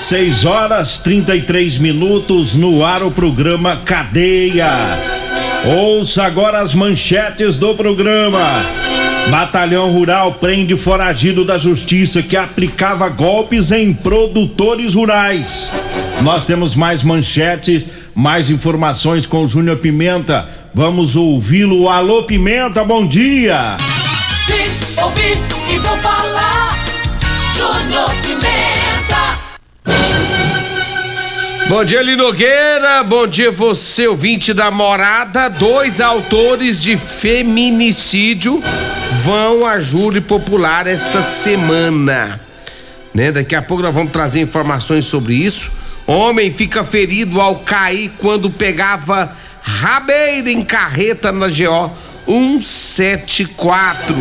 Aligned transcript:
Seis 0.00 0.44
horas 0.44 0.98
trinta 0.98 1.34
e 1.34 1.42
três 1.42 1.78
minutos 1.78 2.54
no 2.54 2.84
ar 2.84 3.02
o 3.02 3.10
programa 3.10 3.76
Cadeia. 3.78 4.70
Ouça 5.64 6.22
agora 6.22 6.60
as 6.60 6.74
manchetes 6.74 7.58
do 7.58 7.74
programa. 7.74 8.38
Batalhão 9.28 9.90
Rural 9.90 10.34
prende 10.34 10.76
foragido 10.76 11.44
da 11.44 11.58
justiça 11.58 12.22
que 12.22 12.36
aplicava 12.36 13.08
golpes 13.08 13.72
em 13.72 13.92
produtores 13.92 14.94
rurais. 14.94 15.72
Nós 16.22 16.44
temos 16.44 16.76
mais 16.76 17.02
manchetes, 17.02 17.84
mais 18.14 18.48
informações 18.48 19.26
com 19.26 19.42
o 19.42 19.48
Júnior 19.48 19.78
Pimenta. 19.78 20.48
Vamos 20.72 21.16
ouvi-lo. 21.16 21.88
Alô 21.88 22.22
Pimenta, 22.22 22.84
bom 22.84 23.04
dia. 23.04 23.76
Vim, 24.46 25.02
ouvi 25.02 25.32
e 25.74 25.78
vou 25.78 25.96
falar. 25.96 26.78
Júnior 27.56 28.08
Pimenta. 28.22 29.16
Bom 31.68 31.84
dia, 31.84 32.00
Linogueira. 32.00 33.02
Bom 33.02 33.26
dia, 33.26 33.50
você, 33.50 34.06
ouvinte 34.06 34.54
da 34.54 34.70
morada. 34.70 35.48
Dois 35.48 36.00
autores 36.00 36.80
de 36.80 36.96
feminicídio 36.96 38.62
vão 39.24 39.66
a 39.66 39.80
júri 39.80 40.20
popular 40.20 40.86
esta 40.86 41.22
semana. 41.22 42.40
Né? 43.12 43.32
Daqui 43.32 43.56
a 43.56 43.62
pouco 43.62 43.82
nós 43.82 43.92
vamos 43.92 44.12
trazer 44.12 44.38
informações 44.38 45.06
sobre 45.06 45.34
isso. 45.34 45.72
Homem 46.06 46.52
fica 46.52 46.84
ferido 46.84 47.40
ao 47.40 47.56
cair 47.56 48.12
quando 48.18 48.48
pegava 48.48 49.28
rabeira 49.60 50.48
em 50.48 50.64
carreta 50.64 51.32
na 51.32 51.48
GO 51.48 51.90
174. 52.26 54.14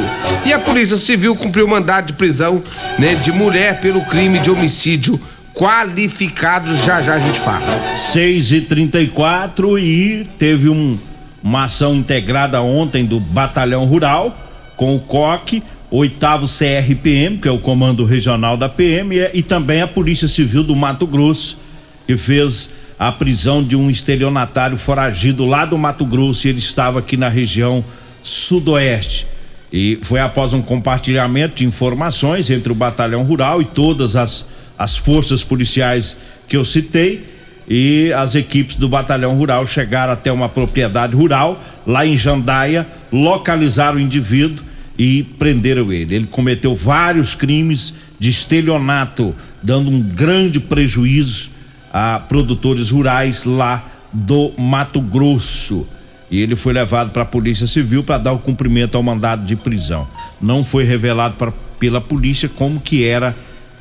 E 0.45 0.53
a 0.53 0.59
Polícia 0.59 0.95
Civil 0.97 1.35
cumpriu 1.35 1.67
mandado 1.67 2.07
de 2.07 2.13
prisão 2.13 2.61
né, 2.97 3.15
de 3.15 3.31
mulher 3.31 3.79
pelo 3.81 4.01
crime 4.01 4.39
de 4.39 4.51
homicídio 4.51 5.19
qualificado. 5.53 6.73
Já 6.75 7.01
já 7.01 7.15
a 7.15 7.19
gente 7.19 7.39
fala. 7.39 7.95
6 7.95 8.51
e 8.51 8.61
34 8.61 9.79
e 9.79 10.27
teve 10.37 10.69
um, 10.69 10.97
uma 11.41 11.65
ação 11.65 11.95
integrada 11.95 12.61
ontem 12.61 13.03
do 13.03 13.19
Batalhão 13.19 13.85
Rural 13.85 14.37
com 14.75 14.95
o 14.95 14.99
COC, 14.99 15.63
oitavo 15.89 16.45
CRPM, 16.45 17.37
que 17.37 17.47
é 17.47 17.51
o 17.51 17.57
Comando 17.57 18.03
Regional 18.03 18.57
da 18.57 18.67
PM, 18.67 19.15
e, 19.15 19.29
e 19.39 19.43
também 19.43 19.81
a 19.81 19.87
Polícia 19.87 20.27
Civil 20.27 20.63
do 20.63 20.75
Mato 20.75 21.07
Grosso, 21.07 21.57
que 22.05 22.17
fez 22.17 22.69
a 22.97 23.11
prisão 23.11 23.63
de 23.63 23.75
um 23.75 23.89
estelionatário 23.89 24.77
foragido 24.77 25.45
lá 25.45 25.65
do 25.65 25.77
Mato 25.77 26.05
Grosso 26.05 26.47
ele 26.47 26.59
estava 26.59 26.99
aqui 26.99 27.17
na 27.17 27.29
região 27.29 27.83
sudoeste. 28.23 29.27
E 29.71 29.99
foi 30.01 30.19
após 30.19 30.53
um 30.53 30.61
compartilhamento 30.61 31.55
de 31.55 31.65
informações 31.65 32.49
entre 32.49 32.71
o 32.71 32.75
Batalhão 32.75 33.23
Rural 33.23 33.61
e 33.61 33.65
todas 33.65 34.15
as, 34.15 34.45
as 34.77 34.95
forças 34.95 35.43
policiais 35.43 36.15
que 36.47 36.55
eu 36.55 36.63
citei. 36.63 37.35
E 37.67 38.13
as 38.13 38.35
equipes 38.35 38.75
do 38.75 38.87
Batalhão 38.87 39.35
Rural 39.35 39.65
chegaram 39.65 40.13
até 40.13 40.31
uma 40.31 40.47
propriedade 40.47 41.15
rural, 41.15 41.61
lá 41.85 42.05
em 42.05 42.15
Jandaia, 42.15 42.87
localizaram 43.11 43.97
o 43.97 43.99
indivíduo 43.99 44.63
e 44.97 45.23
prenderam 45.23 45.91
ele. 45.91 46.15
Ele 46.15 46.27
cometeu 46.27 46.75
vários 46.75 47.33
crimes 47.33 47.93
de 48.19 48.29
estelionato, 48.29 49.35
dando 49.63 49.89
um 49.89 49.99
grande 49.99 50.59
prejuízo 50.59 51.54
a 51.97 52.19
produtores 52.19 52.89
rurais 52.89 53.45
lá 53.45 53.81
do 54.11 54.51
Mato 54.57 54.99
Grosso. 54.99 55.87
E 56.29 56.41
ele 56.41 56.53
foi 56.53 56.73
levado 56.73 57.11
para 57.11 57.21
a 57.21 57.25
Polícia 57.25 57.65
Civil 57.65 58.03
para 58.03 58.17
dar 58.17 58.33
o 58.33 58.39
cumprimento 58.39 58.95
ao 58.97 59.03
mandado 59.03 59.45
de 59.45 59.55
prisão. 59.55 60.05
Não 60.41 60.61
foi 60.61 60.83
revelado 60.83 61.35
pra, 61.35 61.53
pela 61.79 62.01
polícia 62.01 62.49
como 62.49 62.81
que 62.81 63.05
era 63.05 63.33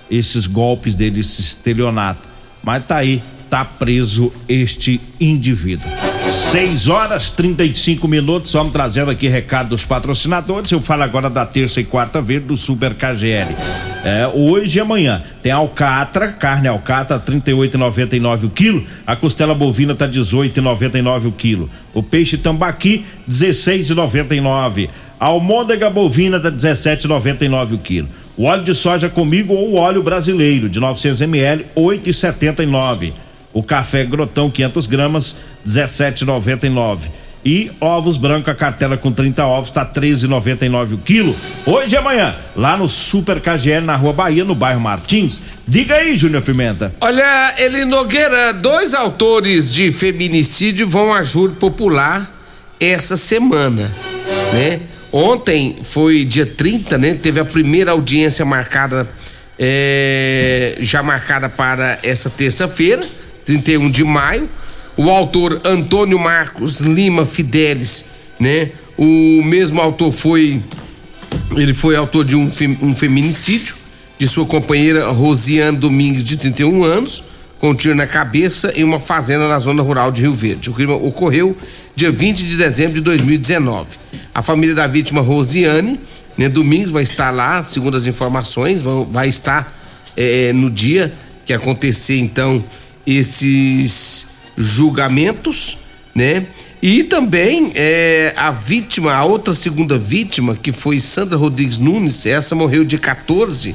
esses 0.09 0.47
golpes 0.47 0.95
dele, 0.95 1.19
esse 1.19 1.41
estelionato. 1.41 2.29
Mas 2.63 2.87
tá 2.87 2.99
aí, 2.99 3.21
tá 3.51 3.65
preso 3.65 4.33
este 4.49 5.01
indivíduo. 5.19 5.91
6 6.29 6.89
horas 6.89 7.31
35 7.31 8.09
minutos, 8.09 8.53
vamos 8.53 8.73
trazendo 8.73 9.11
aqui 9.11 9.29
recado 9.29 9.69
dos 9.69 9.85
patrocinadores. 9.85 10.71
Eu 10.71 10.81
falo 10.81 11.03
agora 11.03 11.29
da 11.29 11.45
terça 11.45 11.81
e 11.81 11.85
quarta 11.85 12.21
verde 12.21 12.47
do 12.47 12.57
Super 12.57 12.95
KGL. 12.95 13.55
É, 14.05 14.27
hoje 14.35 14.79
e 14.79 14.81
amanhã 14.81 15.23
tem 15.43 15.53
alcatra, 15.53 16.29
carne 16.29 16.67
alcatra 16.67 17.19
38,99 17.19 18.45
o 18.45 18.51
quilo, 18.51 18.85
a 19.07 19.15
costela 19.15 19.55
bovina 19.55 19.95
tá 19.95 20.09
18,99 20.09 21.27
o 21.27 21.33
quilo. 21.33 21.71
O 21.93 22.03
peixe 22.03 22.39
tambaqui 22.39 23.05
16,99. 23.29 24.89
A 25.21 25.27
almôndega 25.27 25.91
bovina 25.91 26.41
tá 26.41 26.51
17,99 26.51 27.75
o 27.75 27.79
quilo. 27.79 28.09
O 28.37 28.45
óleo 28.45 28.65
de 28.65 28.75
soja 28.75 29.09
comigo 29.09 29.55
ou 29.55 29.73
o 29.73 29.75
óleo 29.77 30.03
brasileiro 30.03 30.69
de 30.69 30.81
900 30.81 31.21
ml 31.21 31.65
8,79. 31.77 33.12
O 33.55 33.63
café 33.63 34.05
grotão 34.05 34.51
500 34.51 34.87
gramas 34.87 35.37
17,99. 35.67 37.09
E 37.45 37.71
ovos 37.79 38.17
branco, 38.17 38.51
a 38.51 38.55
cartela 38.55 38.97
com 38.97 39.13
30 39.13 39.47
ovos, 39.47 39.71
tá 39.71 39.85
13,99 39.85 40.95
o 40.95 40.99
quilo. 40.99 41.37
Hoje 41.67 41.95
e 41.95 41.99
amanhã, 41.99 42.35
lá 42.57 42.75
no 42.75 42.89
Super 42.89 43.39
KGL, 43.39 43.85
na 43.85 43.97
Rua 43.97 44.15
Bahia, 44.15 44.45
no 44.45 44.55
bairro 44.55 44.81
Martins. 44.81 45.43
Diga 45.69 45.97
aí, 45.97 46.17
Júnior 46.17 46.43
Pimenta. 46.43 46.93
Olha, 47.03 47.55
Eli 47.59 47.85
Nogueira, 47.85 48.55
dois 48.55 48.95
autores 48.95 49.73
de 49.73 49.93
feminicídio 49.93 50.89
vão 50.89 51.13
a 51.13 51.23
júri 51.23 51.55
popular 51.55 52.35
essa 52.81 53.17
semana, 53.17 53.93
né? 54.53 54.81
Ontem 55.13 55.77
foi 55.83 56.25
dia 56.25 56.47
30, 56.47 56.97
né? 56.99 57.15
Teve 57.15 57.41
a 57.41 57.45
primeira 57.45 57.93
audiência 57.93 58.45
marcada, 58.45 59.07
é, 59.59 60.77
já 60.81 61.03
marcada 61.03 61.49
para 61.49 61.99
essa 62.03 62.29
terça-feira, 62.29 63.03
31 63.44 63.91
de 63.91 64.05
maio 64.05 64.49
o 64.97 65.10
autor 65.10 65.60
Antônio 65.65 66.19
Marcos 66.19 66.78
Lima 66.81 67.27
Fidelis, 67.27 68.06
né? 68.38 68.71
O 68.97 69.43
mesmo 69.43 69.81
autor 69.81 70.12
foi 70.12 70.62
ele 71.56 71.75
foi 71.75 71.96
autor 71.96 72.25
de 72.25 72.37
um, 72.37 72.46
um 72.81 72.94
feminicídio 72.94 73.76
de 74.19 74.26
sua 74.26 74.46
companheira 74.46 75.08
Rosiane 75.08 75.76
Domingues 75.76 76.23
de 76.23 76.37
31 76.37 76.85
anos, 76.85 77.25
com 77.58 77.70
um 77.70 77.75
tiro 77.75 77.94
na 77.94 78.06
cabeça 78.06 78.73
em 78.76 78.85
uma 78.85 79.00
fazenda 79.00 79.49
na 79.49 79.58
zona 79.58 79.82
rural 79.82 80.12
de 80.12 80.23
Rio 80.23 80.35
Verde. 80.35 80.70
O 80.70 80.73
crime 80.73 80.93
ocorreu 80.93 81.56
dia 81.97 82.11
20 82.11 82.47
de 82.47 82.56
dezembro 82.56 82.94
de 82.94 83.00
2019. 83.00 83.99
A 84.32 84.43
família 84.43 84.75
da 84.75 84.87
vítima 84.87 85.20
Rosiane, 85.20 85.99
né, 86.38 86.49
Domingues 86.49 86.93
vai 86.93 87.02
estar 87.02 87.31
lá, 87.32 87.62
segundo 87.62 87.97
as 87.97 88.06
informações, 88.06 88.81
vai, 88.81 89.06
vai 89.11 89.29
estar 89.29 89.73
é, 90.17 90.52
no 90.52 90.70
dia 90.70 91.12
que 91.44 91.52
acontecer 91.52 92.17
então 92.19 92.64
esses 93.06 94.27
julgamentos, 94.56 95.79
né? 96.15 96.47
E 96.83 97.03
também 97.03 97.73
é, 97.75 98.35
a 98.37 98.51
vítima, 98.51 99.15
a 99.15 99.25
outra 99.25 99.55
segunda 99.55 99.97
vítima, 99.97 100.55
que 100.55 100.71
foi 100.71 101.01
Sandra 101.01 101.39
Rodrigues 101.39 101.79
Nunes, 101.79 102.27
essa 102.27 102.55
morreu 102.55 102.85
dia 102.85 102.99
14 102.99 103.75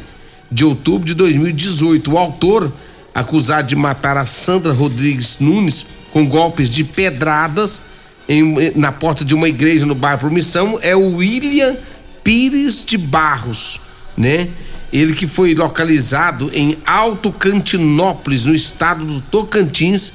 de 0.51 0.63
outubro 0.63 1.07
de 1.07 1.15
2018. 1.15 2.11
O 2.11 2.17
autor, 2.17 2.71
acusado 3.13 3.67
de 3.67 3.75
matar 3.75 4.15
a 4.15 4.25
Sandra 4.25 4.73
Rodrigues 4.73 5.39
Nunes 5.39 5.85
com 6.11 6.25
golpes 6.27 6.69
de 6.69 6.83
pedradas 6.83 7.83
em, 8.27 8.71
na 8.75 8.91
porta 8.91 9.25
de 9.25 9.33
uma 9.33 9.49
igreja 9.49 9.87
no 9.87 9.95
bairro 9.95 10.19
Promissão, 10.19 10.77
é 10.81 10.95
o 10.95 11.15
William 11.15 11.75
Pires 12.23 12.85
de 12.85 12.97
Barros, 12.97 13.81
né? 14.15 14.47
Ele 14.91 15.13
que 15.13 15.27
foi 15.27 15.53
localizado 15.53 16.49
em 16.53 16.77
Alto 16.85 17.31
Cantinópolis, 17.31 18.45
no 18.45 18.55
estado 18.55 19.05
do 19.05 19.21
Tocantins, 19.21 20.13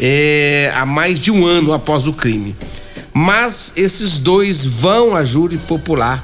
é, 0.00 0.72
há 0.74 0.84
mais 0.84 1.20
de 1.20 1.30
um 1.30 1.46
ano 1.46 1.72
após 1.72 2.06
o 2.06 2.12
crime. 2.12 2.54
Mas 3.14 3.72
esses 3.76 4.18
dois 4.18 4.64
vão 4.64 5.14
a 5.14 5.24
júri 5.24 5.56
popular 5.56 6.22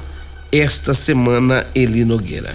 esta 0.51 0.93
semana, 0.93 1.65
Eli 1.73 2.05
Nogueira. 2.05 2.53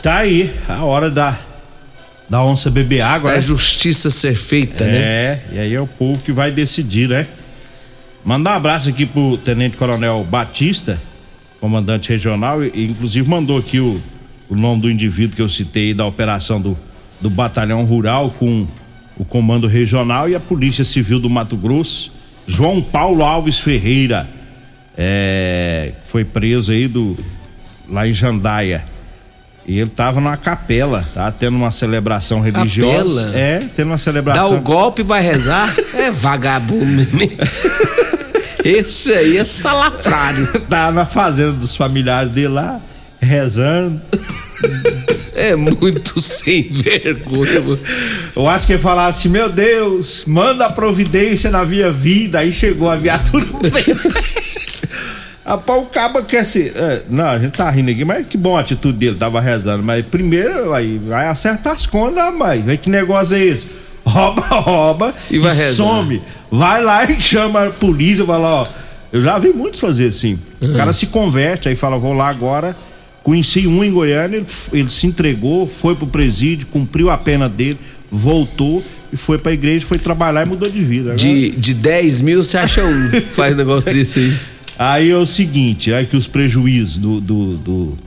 Tá 0.00 0.18
aí, 0.18 0.52
a 0.68 0.84
hora 0.84 1.10
da, 1.10 1.38
da 2.28 2.42
onça 2.42 2.70
beber 2.70 3.00
água. 3.00 3.30
A 3.30 3.34
né? 3.34 3.40
justiça 3.40 4.10
ser 4.10 4.36
feita, 4.36 4.84
né? 4.84 4.96
É, 4.96 5.40
e 5.52 5.58
aí 5.58 5.74
é 5.74 5.80
o 5.80 5.86
povo 5.86 6.22
que 6.22 6.32
vai 6.32 6.50
decidir, 6.50 7.08
né? 7.08 7.26
Mandar 8.24 8.52
um 8.52 8.56
abraço 8.56 8.88
aqui 8.88 9.04
pro 9.04 9.36
Tenente 9.38 9.76
Coronel 9.76 10.22
Batista, 10.24 11.00
comandante 11.62 12.08
regional, 12.08 12.64
e 12.64 12.88
inclusive 12.90 13.28
mandou 13.28 13.56
aqui 13.56 13.78
o, 13.78 14.02
o 14.48 14.56
nome 14.56 14.82
do 14.82 14.90
indivíduo 14.90 15.36
que 15.36 15.42
eu 15.42 15.48
citei 15.48 15.90
aí 15.90 15.94
da 15.94 16.04
operação 16.04 16.60
do, 16.60 16.76
do 17.20 17.30
Batalhão 17.30 17.84
Rural 17.84 18.34
com 18.36 18.66
o 19.16 19.24
Comando 19.24 19.68
Regional 19.68 20.28
e 20.28 20.34
a 20.34 20.40
Polícia 20.40 20.82
Civil 20.82 21.20
do 21.20 21.30
Mato 21.30 21.56
Grosso. 21.56 22.12
João 22.48 22.82
Paulo 22.82 23.22
Alves 23.22 23.60
Ferreira 23.60 24.28
é, 24.98 25.92
foi 26.04 26.24
preso 26.24 26.72
aí 26.72 26.88
do 26.88 27.16
lá 27.88 28.08
em 28.08 28.12
Jandaia. 28.12 28.84
E 29.64 29.78
ele 29.78 29.90
tava 29.90 30.20
numa 30.20 30.36
capela, 30.36 31.06
tá? 31.14 31.30
Tendo 31.30 31.56
uma 31.56 31.70
celebração 31.70 32.40
religiosa. 32.40 33.26
Capela? 33.26 33.38
É, 33.38 33.58
tendo 33.76 33.86
uma 33.86 33.94
Dá 33.94 34.02
celebração. 34.02 34.56
o 34.56 34.60
golpe 34.60 35.02
e 35.02 35.04
vai 35.04 35.22
rezar? 35.22 35.72
É 35.94 36.10
vagabundo 36.10 36.84
mesmo. 36.84 37.18
Esse 38.64 39.12
aí 39.12 39.36
é 39.38 39.44
salafrário. 39.44 40.46
tá 40.68 40.90
na 40.92 41.04
fazenda 41.04 41.52
dos 41.52 41.74
familiares 41.74 42.30
dele 42.30 42.48
lá, 42.48 42.80
rezando. 43.20 44.00
É 45.34 45.56
muito 45.56 46.20
sem 46.22 46.62
vergonha. 46.62 47.78
Eu 48.36 48.48
acho 48.48 48.66
que 48.66 48.74
ele 48.74 48.82
falava 48.82 49.08
assim: 49.08 49.28
Meu 49.28 49.48
Deus, 49.48 50.24
manda 50.26 50.66
a 50.66 50.72
providência 50.72 51.50
na 51.50 51.64
minha 51.64 51.90
vida. 51.90 52.38
Aí 52.38 52.52
chegou 52.52 52.88
a 52.88 52.96
viatura. 52.96 53.46
Rapaz, 55.44 55.82
o 55.82 55.86
cabo 55.86 56.22
quer 56.22 56.46
ser. 56.46 56.72
é, 56.76 57.02
não, 57.10 57.26
a 57.26 57.38
gente 57.38 57.58
tá 57.58 57.68
rindo 57.68 57.90
aqui, 57.90 58.04
mas 58.04 58.24
que 58.28 58.36
bom 58.36 58.56
a 58.56 58.60
atitude 58.60 58.96
dele, 58.96 59.16
tava 59.16 59.40
rezando. 59.40 59.82
Mas 59.82 60.06
primeiro 60.06 60.72
aí 60.72 60.98
vai 60.98 61.26
acertar 61.26 61.74
as 61.74 61.84
contas, 61.84 62.32
mas 62.32 62.78
que 62.80 62.88
negócio 62.88 63.34
é 63.36 63.40
esse? 63.40 63.66
Rouba, 64.04 64.42
rouba 64.60 65.14
E 65.30 65.38
vai 65.38 65.54
rezar. 65.56 65.74
some. 65.84 66.20
Vai 66.50 66.82
lá 66.82 67.04
e 67.10 67.20
chama 67.20 67.66
a 67.66 67.70
polícia, 67.70 68.24
fala, 68.24 68.48
ó. 68.62 68.66
Eu 69.12 69.20
já 69.20 69.38
vi 69.38 69.50
muitos 69.50 69.78
fazer 69.80 70.08
assim. 70.08 70.38
O 70.62 70.72
cara 70.74 70.92
se 70.92 71.06
converte, 71.06 71.68
aí 71.68 71.74
fala, 71.76 71.98
vou 71.98 72.12
lá 72.12 72.28
agora. 72.28 72.74
Conheci 73.22 73.66
um 73.68 73.84
em 73.84 73.92
Goiânia, 73.92 74.38
ele, 74.38 74.46
ele 74.72 74.90
se 74.90 75.06
entregou, 75.06 75.66
foi 75.66 75.94
pro 75.94 76.06
presídio, 76.06 76.66
cumpriu 76.66 77.08
a 77.08 77.16
pena 77.16 77.48
dele, 77.48 77.78
voltou 78.10 78.82
e 79.12 79.16
foi 79.16 79.38
pra 79.38 79.52
igreja, 79.52 79.86
foi 79.86 79.98
trabalhar 79.98 80.44
e 80.44 80.48
mudou 80.48 80.68
de 80.68 80.80
vida. 80.82 81.10
Agora- 81.12 81.18
De, 81.18 81.50
de 81.50 81.74
10 81.74 82.20
mil 82.22 82.42
você 82.42 82.58
acha 82.58 82.82
um. 82.84 83.08
Faz 83.32 83.54
um 83.54 83.56
negócio 83.58 83.92
desse 83.92 84.18
aí. 84.18 84.36
Aí 84.78 85.10
é 85.10 85.16
o 85.16 85.26
seguinte, 85.26 85.92
aí 85.94 86.04
que 86.06 86.16
os 86.16 86.26
prejuízos 86.26 86.98
do. 86.98 87.20
do, 87.20 87.56
do- 87.58 87.98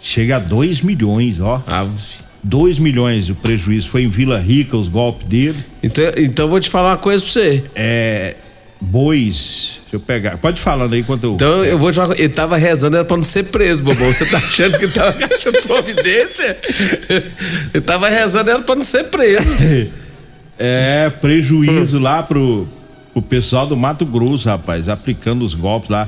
Chega 0.00 0.36
a 0.36 0.38
2 0.40 0.80
milhões, 0.80 1.38
ó. 1.40 1.62
Ave. 1.66 1.90
2 2.42 2.78
milhões 2.78 3.28
o 3.28 3.34
prejuízo. 3.34 3.88
Foi 3.88 4.02
em 4.02 4.08
Vila 4.08 4.38
Rica 4.38 4.76
os 4.76 4.88
golpes 4.88 5.26
dele. 5.26 5.58
Então, 5.82 6.04
então 6.16 6.48
vou 6.48 6.60
te 6.60 6.68
falar 6.68 6.90
uma 6.90 6.96
coisa 6.96 7.22
pra 7.22 7.32
você. 7.32 7.64
É. 7.74 8.34
Bois. 8.80 9.80
Deixa 9.82 9.96
eu 9.96 10.00
pegar. 10.00 10.38
Pode 10.38 10.60
falando 10.60 10.94
aí 10.94 11.00
enquanto 11.00 11.24
eu. 11.24 11.34
Então 11.34 11.64
eu 11.64 11.78
vou 11.78 11.90
te 11.90 11.96
falar, 11.96 12.08
uma 12.08 12.14
coisa. 12.14 12.24
ele 12.24 12.32
tava 12.32 12.56
rezando 12.56 12.96
era 12.96 13.04
pra 13.04 13.16
não 13.16 13.24
ser 13.24 13.44
preso, 13.44 13.82
bobão. 13.82 14.12
Você 14.12 14.24
tá 14.24 14.38
achando 14.38 14.78
que 14.78 14.88
tava 14.88 15.16
achando 15.34 15.62
providência? 15.66 16.56
Ele 17.74 17.84
tava 17.84 18.08
rezando 18.08 18.50
era 18.50 18.60
pra 18.60 18.74
não 18.74 18.84
ser 18.84 19.04
preso. 19.04 19.54
É, 20.62 21.08
prejuízo 21.08 21.98
lá 21.98 22.22
pro, 22.22 22.68
pro 23.14 23.22
pessoal 23.22 23.66
do 23.66 23.74
Mato 23.74 24.04
Grosso, 24.04 24.46
rapaz, 24.46 24.90
aplicando 24.90 25.42
os 25.42 25.54
golpes 25.54 25.88
lá. 25.88 26.06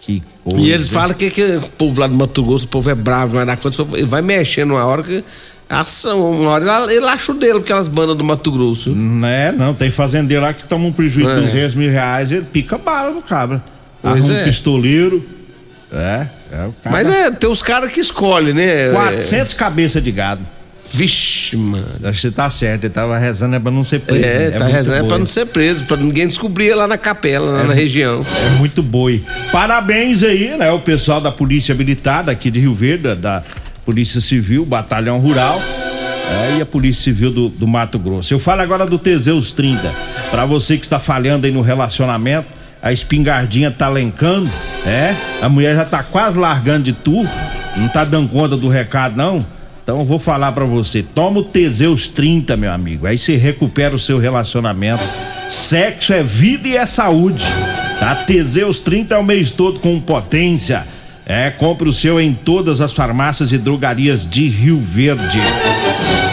Que 0.00 0.22
coisa. 0.42 0.66
E 0.66 0.72
eles 0.72 0.88
falam 0.88 1.14
que, 1.14 1.30
que 1.30 1.42
o 1.42 1.70
povo 1.70 2.00
lá 2.00 2.06
do 2.06 2.14
Mato 2.14 2.42
Grosso, 2.42 2.64
o 2.64 2.68
povo 2.68 2.88
é 2.90 2.94
bravo, 2.94 3.34
não 3.34 3.44
vai 3.44 3.46
dar 3.46 3.58
conta, 3.58 3.86
ele 3.92 4.06
vai 4.06 4.22
mexendo 4.22 4.72
uma 4.72 4.84
hora 4.84 5.02
que. 5.02 5.22
Ação, 5.68 6.32
uma 6.32 6.50
hora 6.50 6.92
ele, 6.92 7.06
acha 7.06 7.30
o 7.30 7.34
dele, 7.36 7.58
aquelas 7.58 7.86
bandas 7.86 8.16
do 8.16 8.24
Mato 8.24 8.50
Grosso. 8.50 8.90
Né, 8.90 9.52
não, 9.52 9.72
tem 9.72 9.88
fazendeiro 9.88 10.42
lá 10.42 10.52
que 10.52 10.64
toma 10.64 10.86
um 10.86 10.92
prejuízo 10.92 11.30
É. 11.30 11.36
de 11.36 11.42
200 11.42 11.74
mil 11.76 11.90
reais, 11.92 12.32
ele 12.32 12.44
pica 12.44 12.76
bala 12.76 13.12
no 13.12 13.22
cabra. 13.22 13.62
Pois 14.02 14.24
Arruma 14.24 14.38
é. 14.38 14.42
um 14.42 14.44
pistoleiro. 14.46 15.24
É, 15.92 16.26
é 16.52 16.66
o 16.66 16.74
cara. 16.82 16.90
Mas 16.90 17.08
é, 17.08 17.30
tem 17.30 17.48
os 17.48 17.62
caras 17.62 17.92
que 17.92 18.00
escolhem, 18.00 18.52
né? 18.52 18.90
400 18.90 19.54
cabeças 19.54 20.02
de 20.02 20.10
gado. 20.10 20.40
É, 20.84 20.96
vixe, 20.96 21.56
mano. 21.56 21.86
Acho 22.04 22.12
que 22.12 22.20
você 22.28 22.30
tá 22.30 22.48
certo, 22.50 22.84
ele 22.84 22.92
tava 22.92 23.16
rezando 23.18 23.56
é 23.56 23.60
pra 23.60 23.70
não 23.70 23.84
ser 23.84 24.00
preso. 24.00 24.24
É, 24.24 24.38
né? 24.38 24.50
tá 24.52 24.64
muito 24.64 24.74
rezando 24.76 24.96
é 24.96 25.00
boi. 25.00 25.08
pra 25.08 25.18
não 25.18 25.26
ser 25.26 25.46
preso, 25.46 25.84
pra 25.84 25.96
ninguém 25.96 26.26
descobrir 26.26 26.74
lá 26.74 26.86
na 26.86 26.98
capela, 26.98 27.50
lá 27.58 27.64
na 27.64 27.74
região. 27.74 28.24
É 28.46 28.50
muito 28.58 28.82
boi. 28.82 29.22
Parabéns 29.52 30.22
aí, 30.22 30.56
né? 30.56 30.70
O 30.72 30.80
pessoal 30.80 31.20
da 31.20 31.30
Polícia 31.32 31.74
Militar 31.74 32.24
daqui 32.24 32.50
de 32.50 32.58
Rio 32.60 32.74
Verde, 32.74 33.14
da- 33.14 33.42
Polícia 33.84 34.20
Civil, 34.20 34.64
Batalhão 34.64 35.18
Rural. 35.18 35.60
é, 36.54 36.58
e 36.58 36.62
a 36.62 36.66
Polícia 36.66 37.02
Civil 37.04 37.30
do, 37.32 37.48
do 37.48 37.66
Mato 37.66 37.98
Grosso. 37.98 38.32
Eu 38.32 38.38
falo 38.38 38.60
agora 38.60 38.86
do 38.86 38.98
Teseus 38.98 39.52
30. 39.52 39.90
Pra 40.30 40.44
você 40.44 40.76
que 40.76 40.84
está 40.84 40.98
falhando 41.00 41.44
aí 41.46 41.52
no 41.52 41.60
relacionamento, 41.60 42.46
a 42.80 42.92
espingardinha 42.92 43.70
tá 43.70 43.88
lencando, 43.88 44.48
é? 44.86 45.14
A 45.42 45.48
mulher 45.48 45.74
já 45.74 45.84
tá 45.84 46.02
quase 46.04 46.38
largando 46.38 46.84
de 46.84 46.92
tu, 46.92 47.26
não 47.76 47.88
tá 47.88 48.04
dando 48.04 48.28
conta 48.28 48.56
do 48.56 48.68
recado, 48.68 49.16
não. 49.16 49.44
Então 49.90 50.04
vou 50.04 50.20
falar 50.20 50.52
pra 50.52 50.64
você, 50.64 51.02
toma 51.02 51.40
o 51.40 51.42
Teseus 51.42 52.08
30, 52.08 52.56
meu 52.56 52.70
amigo. 52.70 53.08
Aí 53.08 53.18
você 53.18 53.34
recupera 53.34 53.92
o 53.92 53.98
seu 53.98 54.18
relacionamento. 54.18 55.02
Sexo 55.48 56.12
é 56.12 56.22
vida 56.22 56.68
e 56.68 56.76
é 56.76 56.86
saúde. 56.86 57.44
Tá? 57.98 58.14
Teseus 58.14 58.78
30 58.78 59.16
é 59.16 59.18
o 59.18 59.24
mês 59.24 59.50
todo 59.50 59.80
com 59.80 60.00
potência. 60.00 60.86
É, 61.26 61.50
compre 61.50 61.88
o 61.88 61.92
seu 61.92 62.20
em 62.20 62.32
todas 62.32 62.80
as 62.80 62.92
farmácias 62.92 63.50
e 63.50 63.58
drogarias 63.58 64.30
de 64.30 64.46
Rio 64.48 64.78
Verde. 64.78 65.40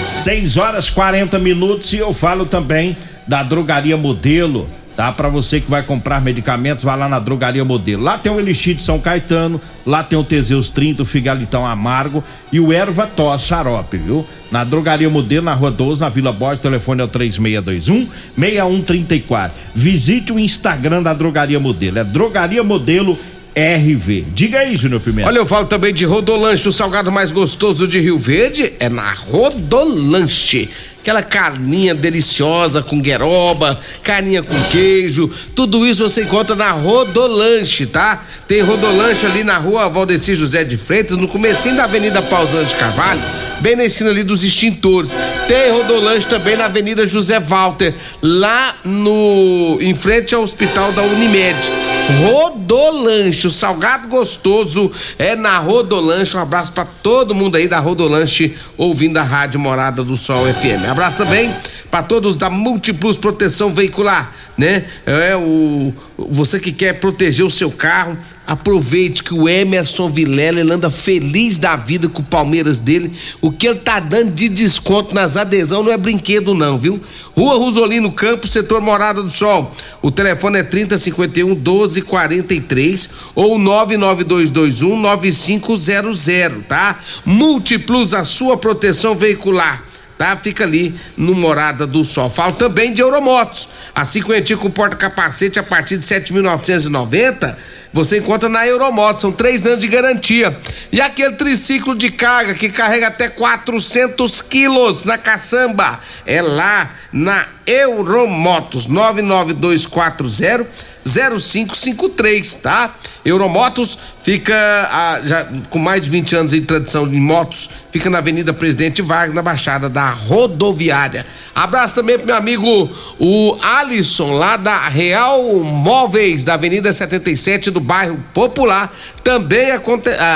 6 0.05 0.57
horas 0.57 0.91
40 0.91 1.39
minutos 1.39 1.91
e 1.93 1.97
eu 1.97 2.13
falo 2.13 2.45
também 2.45 2.95
da 3.27 3.41
Drogaria 3.41 3.97
Modelo. 3.97 4.69
Tá? 4.97 5.11
Para 5.11 5.29
você 5.29 5.61
que 5.61 5.69
vai 5.69 5.83
comprar 5.83 6.19
medicamentos, 6.19 6.83
vai 6.83 6.97
lá 6.97 7.07
na 7.07 7.19
Drogaria 7.19 7.63
Modelo. 7.63 8.01
Lá 8.01 8.17
tem 8.17 8.31
o 8.31 8.39
Elixir 8.39 8.73
de 8.73 8.81
São 8.81 8.99
Caetano, 8.99 9.61
lá 9.85 10.01
tem 10.01 10.17
o 10.17 10.23
Teseus 10.23 10.71
30, 10.71 11.03
o 11.03 11.05
Figalitão 11.05 11.67
Amargo 11.67 12.23
e 12.51 12.59
o 12.59 12.73
Erva 12.73 13.05
Tos 13.05 13.43
Xarope, 13.43 13.97
viu? 13.97 14.25
Na 14.51 14.63
Drogaria 14.63 15.07
Modelo, 15.07 15.45
na 15.45 15.53
Rua 15.53 15.69
12, 15.69 16.01
na 16.01 16.09
Vila 16.09 16.33
Borges, 16.33 16.63
telefone 16.63 17.01
é 17.01 17.03
o 17.03 17.07
3621 17.07 18.07
6134. 18.35 19.55
Visite 19.75 20.33
o 20.33 20.39
Instagram 20.39 21.03
da 21.03 21.13
Drogaria 21.13 21.59
Modelo, 21.59 21.99
é 21.99 22.03
Drogaria 22.03 22.63
Modelo 22.63 23.15
RV. 23.55 24.25
Diga 24.33 24.59
aí, 24.59 24.75
Júnior 24.75 25.01
Pimenta. 25.01 25.29
Olha, 25.29 25.37
eu 25.37 25.45
falo 25.45 25.67
também 25.67 25.93
de 25.93 26.05
Rodolanche, 26.05 26.67
o 26.67 26.71
salgado 26.71 27.11
mais 27.11 27.31
gostoso 27.31 27.87
de 27.87 27.99
Rio 27.99 28.17
Verde 28.17 28.73
é 28.79 28.89
na 28.89 29.13
Rodolanche. 29.13 30.69
Aquela 31.07 31.23
carninha 31.23 31.95
deliciosa 31.95 32.83
com 32.83 32.99
gueroba, 32.99 33.79
carninha 34.03 34.43
com 34.43 34.53
queijo, 34.63 35.31
tudo 35.55 35.87
isso 35.87 36.03
você 36.03 36.23
encontra 36.23 36.53
na 36.53 36.71
Rodolanche, 36.71 37.85
tá? 37.85 38.25
Tem 38.45 38.59
Rodolanche 38.59 39.25
ali 39.25 39.41
na 39.41 39.57
rua 39.57 39.87
Valdeci 39.87 40.35
José 40.35 40.65
de 40.65 40.75
Freitas, 40.75 41.15
no 41.15 41.29
comecinho 41.29 41.77
da 41.77 41.85
Avenida 41.85 42.21
Pausante 42.21 42.75
Carvalho, 42.75 43.21
bem 43.61 43.77
na 43.77 43.85
esquina 43.85 44.09
ali 44.09 44.21
dos 44.21 44.43
extintores. 44.43 45.15
Tem 45.47 45.71
Rodolanche 45.71 46.27
também 46.27 46.57
na 46.57 46.65
Avenida 46.65 47.07
José 47.07 47.39
Walter, 47.39 47.95
lá 48.21 48.75
no 48.83 49.77
em 49.79 49.95
frente 49.95 50.35
ao 50.35 50.43
Hospital 50.43 50.91
da 50.91 51.03
Unimed. 51.03 51.71
Rodolanche, 52.07 53.47
o 53.47 53.51
salgado 53.51 54.07
gostoso 54.07 54.91
é 55.17 55.35
na 55.35 55.57
Rodolanche. 55.59 56.35
Um 56.37 56.41
abraço 56.41 56.71
pra 56.71 56.85
todo 56.85 57.35
mundo 57.35 57.55
aí 57.55 57.67
da 57.67 57.79
Rodolanche 57.79 58.55
ouvindo 58.77 59.17
a 59.17 59.23
Rádio 59.23 59.59
Morada 59.59 60.03
do 60.03 60.15
Sol 60.15 60.45
FM. 60.45 60.87
Abraço 60.97 61.19
também 61.19 61.53
pra 61.91 62.01
todos 62.01 62.35
da 62.37 62.49
Multiplus 62.49 63.17
Proteção 63.17 63.71
Veicular, 63.71 64.31
né? 64.57 64.83
É 65.05 65.35
o 65.35 65.93
você 66.17 66.59
que 66.59 66.71
quer 66.71 66.93
proteger 66.93 67.45
o 67.45 67.51
seu 67.51 67.69
carro, 67.69 68.17
aproveite 68.47 69.23
que 69.23 69.31
o 69.31 69.47
Emerson 69.47 70.09
Vilela 70.09 70.59
ele 70.59 70.73
anda 70.73 70.89
feliz 70.89 71.59
da 71.59 71.75
vida 71.75 72.09
com 72.09 72.23
o 72.23 72.25
Palmeiras 72.25 72.79
dele. 72.79 73.11
O 73.41 73.51
que 73.51 73.67
ele 73.67 73.77
tá 73.77 73.99
dando 73.99 74.31
de 74.31 74.49
desconto 74.49 75.13
nas 75.13 75.37
adesão 75.37 75.83
não 75.83 75.91
é 75.91 75.97
brinquedo 75.97 76.55
não, 76.55 76.79
viu? 76.79 76.99
Rua 77.35 77.59
Rosolino 77.59 78.11
Campos, 78.11 78.49
setor 78.49 78.81
Morada 78.81 79.21
do 79.21 79.29
Sol. 79.29 79.71
O 80.01 80.09
telefone 80.09 80.57
é 80.57 80.63
3051 80.63 81.49
1243 81.49 83.09
ou 83.35 83.59
99221 83.59 84.99
9500, 84.99 86.25
tá? 86.67 86.97
Múltiplos 87.23 88.15
a 88.15 88.23
sua 88.23 88.57
proteção 88.57 89.13
veicular. 89.13 89.85
Tá? 90.17 90.35
Fica 90.37 90.63
ali 90.63 90.99
no 91.15 91.35
Morada 91.35 91.85
do 91.85 92.03
Sol. 92.03 92.29
Falo 92.29 92.53
também 92.53 92.91
de 92.91 93.01
Euromotos. 93.01 93.69
A 93.93 94.03
cinquentinha 94.03 94.57
com 94.57 94.69
porta-capacete 94.69 95.59
a 95.59 95.63
partir 95.63 95.97
de 95.97 96.05
7.990, 96.05 97.55
você 97.93 98.17
encontra 98.17 98.49
na 98.49 98.65
Euromotos. 98.65 99.21
São 99.21 99.31
três 99.31 99.65
anos 99.65 99.79
de 99.79 99.87
garantia. 99.87 100.57
E 100.91 100.99
aquele 100.99 101.35
triciclo 101.35 101.95
de 101.95 102.09
carga 102.09 102.53
que 102.53 102.69
carrega 102.69 103.07
até 103.07 103.29
400 103.29 104.41
quilos 104.41 105.03
na 105.03 105.17
caçamba. 105.17 105.99
É 106.25 106.41
lá 106.41 106.91
na 107.11 107.45
Euromotos. 107.65 108.87
99240 108.87 110.87
0553, 111.07 112.55
tá? 112.55 112.93
Euromotos 113.23 113.97
fica 114.21 114.53
a, 114.53 115.21
já, 115.23 115.47
com 115.69 115.79
mais 115.79 116.03
de 116.03 116.09
20 116.09 116.35
anos 116.35 116.51
de 116.51 116.61
tradição 116.61 117.07
em 117.07 117.19
motos, 117.19 117.69
fica 117.97 118.11
na 118.11 118.19
Avenida 118.19 118.53
Presidente 118.53 119.01
Vargas, 119.01 119.33
na 119.33 119.41
Baixada 119.41 119.89
da 119.89 120.11
Rodoviária. 120.11 121.25
Abraço 121.55 121.95
também 121.95 122.15
pro 122.15 122.27
meu 122.27 122.35
amigo 122.35 122.89
o 123.17 123.57
Alisson, 123.59 124.33
lá 124.33 124.55
da 124.55 124.87
Real 124.87 125.43
Móveis, 125.63 126.43
da 126.43 126.53
Avenida 126.53 126.93
77, 126.93 127.71
do 127.71 127.79
bairro 127.79 128.19
Popular, 128.35 128.93
também 129.23 129.71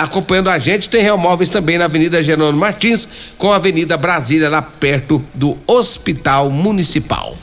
acompanhando 0.01 0.49
a 0.49 0.57
gente. 0.57 0.89
Tem 0.89 1.03
Real 1.03 1.19
Móveis 1.19 1.49
também 1.49 1.77
na 1.77 1.85
Avenida 1.85 2.23
Jerônimo 2.23 2.57
Martins, 2.57 3.07
com 3.37 3.53
a 3.53 3.57
Avenida 3.57 3.95
Brasília, 3.95 4.49
lá 4.49 4.63
perto 4.63 5.23
do 5.35 5.55
Hospital 5.67 6.49
Municipal. 6.49 7.37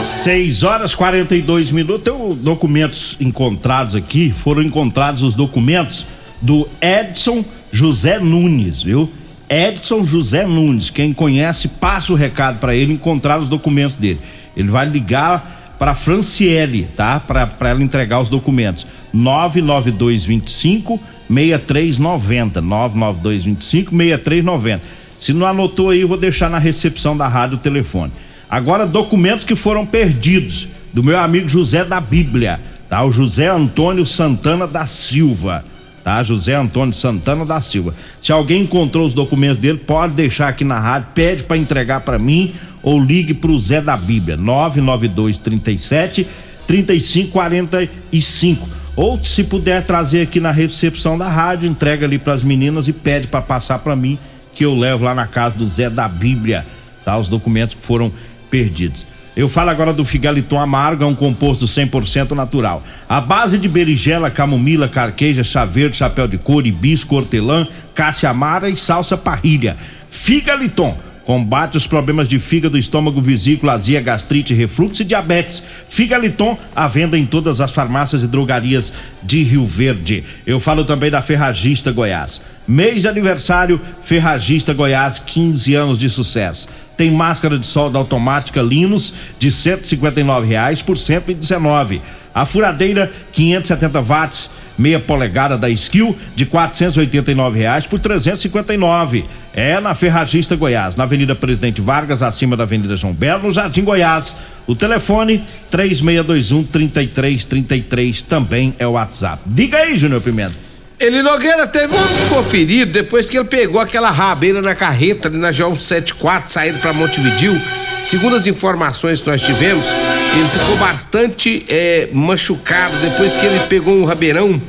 6 0.00 0.62
horas 0.62 0.94
42 0.94 1.72
minutos. 1.72 2.04
Tem 2.04 2.34
documentos 2.36 3.16
encontrados 3.18 3.96
aqui. 3.96 4.30
Foram 4.30 4.62
encontrados 4.62 5.24
os 5.24 5.34
documentos 5.34 6.06
do 6.40 6.68
Edson 6.80 7.44
José 7.72 8.20
Nunes, 8.20 8.84
viu? 8.84 9.10
Edson 9.48 10.04
José 10.04 10.46
Nunes. 10.46 10.90
Quem 10.90 11.12
conhece, 11.12 11.68
passa 11.68 12.12
o 12.12 12.16
recado 12.16 12.58
para 12.58 12.74
ele 12.74 12.92
encontrar 12.92 13.38
os 13.40 13.48
documentos 13.48 13.96
dele. 13.96 14.20
Ele 14.56 14.68
vai 14.68 14.86
ligar 14.86 15.76
para 15.78 15.94
Franciele, 15.94 16.88
tá? 16.96 17.20
Para 17.20 17.48
ela 17.70 17.82
entregar 17.82 18.20
os 18.20 18.28
documentos. 18.28 18.86
99225 19.12 21.00
6390. 21.28 22.60
99225 22.60 23.90
6390. 23.90 24.82
Se 25.18 25.32
não 25.32 25.46
anotou 25.46 25.90
aí, 25.90 26.00
eu 26.00 26.08
vou 26.08 26.16
deixar 26.16 26.48
na 26.48 26.58
recepção 26.58 27.16
da 27.16 27.26
rádio 27.26 27.56
o 27.56 27.60
telefone. 27.60 28.12
Agora, 28.48 28.86
documentos 28.86 29.44
que 29.44 29.54
foram 29.54 29.84
perdidos 29.84 30.68
do 30.92 31.02
meu 31.02 31.18
amigo 31.18 31.48
José 31.48 31.84
da 31.84 32.00
Bíblia, 32.00 32.60
tá? 32.88 33.04
O 33.04 33.12
José 33.12 33.48
Antônio 33.48 34.06
Santana 34.06 34.66
da 34.66 34.86
Silva, 34.86 35.64
tá? 36.02 36.22
José 36.22 36.54
Antônio 36.54 36.94
Santana 36.94 37.44
da 37.44 37.60
Silva. 37.60 37.94
Se 38.20 38.32
alguém 38.32 38.62
encontrou 38.62 39.06
os 39.06 39.14
documentos 39.14 39.58
dele, 39.58 39.78
pode 39.78 40.14
deixar 40.14 40.48
aqui 40.48 40.64
na 40.64 40.78
rádio, 40.78 41.08
pede 41.14 41.44
para 41.44 41.56
entregar 41.56 42.00
para 42.00 42.18
mim 42.18 42.54
ou 42.82 43.02
ligue 43.02 43.34
pro 43.34 43.58
Zé 43.58 43.80
da 43.80 43.96
Bíblia, 43.96 44.36
992 44.36 45.38
37 45.38 46.26
3545. 46.66 48.78
Ou 48.96 49.22
se 49.22 49.44
puder 49.44 49.84
trazer 49.84 50.22
aqui 50.22 50.40
na 50.40 50.50
recepção 50.50 51.16
da 51.16 51.28
rádio, 51.28 51.68
entrega 51.68 52.04
ali 52.04 52.18
para 52.18 52.32
as 52.32 52.42
meninas 52.42 52.88
e 52.88 52.92
pede 52.92 53.28
para 53.28 53.40
passar 53.40 53.78
para 53.78 53.94
mim 53.94 54.18
que 54.54 54.64
eu 54.64 54.74
levo 54.74 55.04
lá 55.04 55.14
na 55.14 55.26
casa 55.26 55.56
do 55.56 55.64
Zé 55.64 55.88
da 55.88 56.08
Bíblia, 56.08 56.66
tá? 57.04 57.16
Os 57.16 57.28
documentos 57.28 57.74
que 57.74 57.82
foram 57.82 58.12
perdidos. 58.50 59.06
Eu 59.38 59.48
falo 59.48 59.70
agora 59.70 59.92
do 59.92 60.04
Figaliton 60.04 60.58
Amargo, 60.58 61.04
é 61.04 61.06
um 61.06 61.14
composto 61.14 61.64
100% 61.64 62.32
natural. 62.32 62.82
A 63.08 63.20
base 63.20 63.56
de 63.56 63.68
berigela, 63.68 64.32
camomila, 64.32 64.88
carqueja, 64.88 65.44
chá 65.44 65.64
verde, 65.64 65.96
chapéu 65.96 66.26
de 66.26 66.36
couro, 66.36 66.66
hibisco, 66.66 67.14
hortelã, 67.14 67.64
cássia 67.94 68.30
amara 68.30 68.68
e 68.68 68.76
salsa 68.76 69.16
parrilha. 69.16 69.76
Figaliton 70.10 70.98
combate 71.22 71.76
os 71.76 71.86
problemas 71.86 72.26
de 72.26 72.40
fígado, 72.40 72.76
estômago, 72.76 73.20
vesícula, 73.20 73.74
azia, 73.74 74.00
gastrite, 74.00 74.54
refluxo 74.54 75.02
e 75.02 75.04
diabetes. 75.04 75.62
Figaliton 75.88 76.58
à 76.74 76.88
venda 76.88 77.16
em 77.16 77.24
todas 77.24 77.60
as 77.60 77.72
farmácias 77.72 78.24
e 78.24 78.26
drogarias 78.26 78.92
de 79.22 79.44
Rio 79.44 79.64
Verde. 79.64 80.24
Eu 80.44 80.58
falo 80.58 80.84
também 80.84 81.12
da 81.12 81.22
Ferragista 81.22 81.92
Goiás. 81.92 82.40
Mês 82.66 83.02
de 83.02 83.08
aniversário, 83.08 83.80
Ferragista 84.02 84.74
Goiás, 84.74 85.20
15 85.20 85.74
anos 85.76 85.96
de 85.96 86.10
sucesso 86.10 86.87
tem 86.98 87.12
máscara 87.12 87.56
de 87.56 87.66
solda 87.66 87.96
automática 87.96 88.60
Linus 88.60 89.14
de 89.38 89.52
159 89.52 90.48
reais 90.48 90.82
por 90.82 90.98
119. 90.98 92.02
A 92.34 92.44
furadeira 92.44 93.10
570 93.32 94.02
watts 94.02 94.50
meia 94.76 95.00
polegada 95.00 95.56
da 95.56 95.70
Skill 95.70 96.16
de 96.36 96.44
489 96.44 97.58
reais 97.58 97.86
por 97.86 97.98
359. 97.98 99.24
É 99.54 99.80
na 99.80 99.94
Ferragista 99.94 100.54
Goiás, 100.54 100.94
na 100.94 101.04
Avenida 101.04 101.34
Presidente 101.34 101.80
Vargas, 101.80 102.22
acima 102.22 102.56
da 102.56 102.64
Avenida 102.64 102.96
João 102.96 103.12
Belo, 103.12 103.44
no 103.44 103.50
Jardim 103.50 103.82
Goiás. 103.82 104.36
O 104.66 104.74
telefone 104.74 105.42
3621 105.70 106.64
3333 106.64 108.22
também 108.22 108.74
é 108.78 108.86
o 108.86 108.92
WhatsApp. 108.92 109.42
Diga 109.46 109.78
aí, 109.78 109.96
Júnior 109.96 110.20
Pimenta. 110.20 110.67
Ele 111.00 111.22
Nogueira 111.22 111.66
teve 111.66 111.94
um 111.94 112.42
ferido 112.42 112.92
depois 112.92 113.30
que 113.30 113.36
ele 113.36 113.44
pegou 113.44 113.80
aquela 113.80 114.10
rabeira 114.10 114.60
na 114.60 114.74
carreta 114.74 115.28
ali 115.28 115.38
na 115.38 115.52
João 115.52 115.76
74, 115.76 116.50
saindo 116.50 116.80
para 116.80 116.92
Montevidil. 116.92 117.56
Segundo 118.04 118.34
as 118.34 118.46
informações 118.46 119.20
que 119.20 119.30
nós 119.30 119.40
tivemos, 119.40 119.86
ele 119.86 120.48
ficou 120.48 120.76
bastante 120.76 121.64
é, 121.68 122.08
machucado 122.12 122.96
depois 122.98 123.36
que 123.36 123.46
ele 123.46 123.60
pegou 123.68 123.94
um 123.94 124.04
rabeirão 124.04 124.60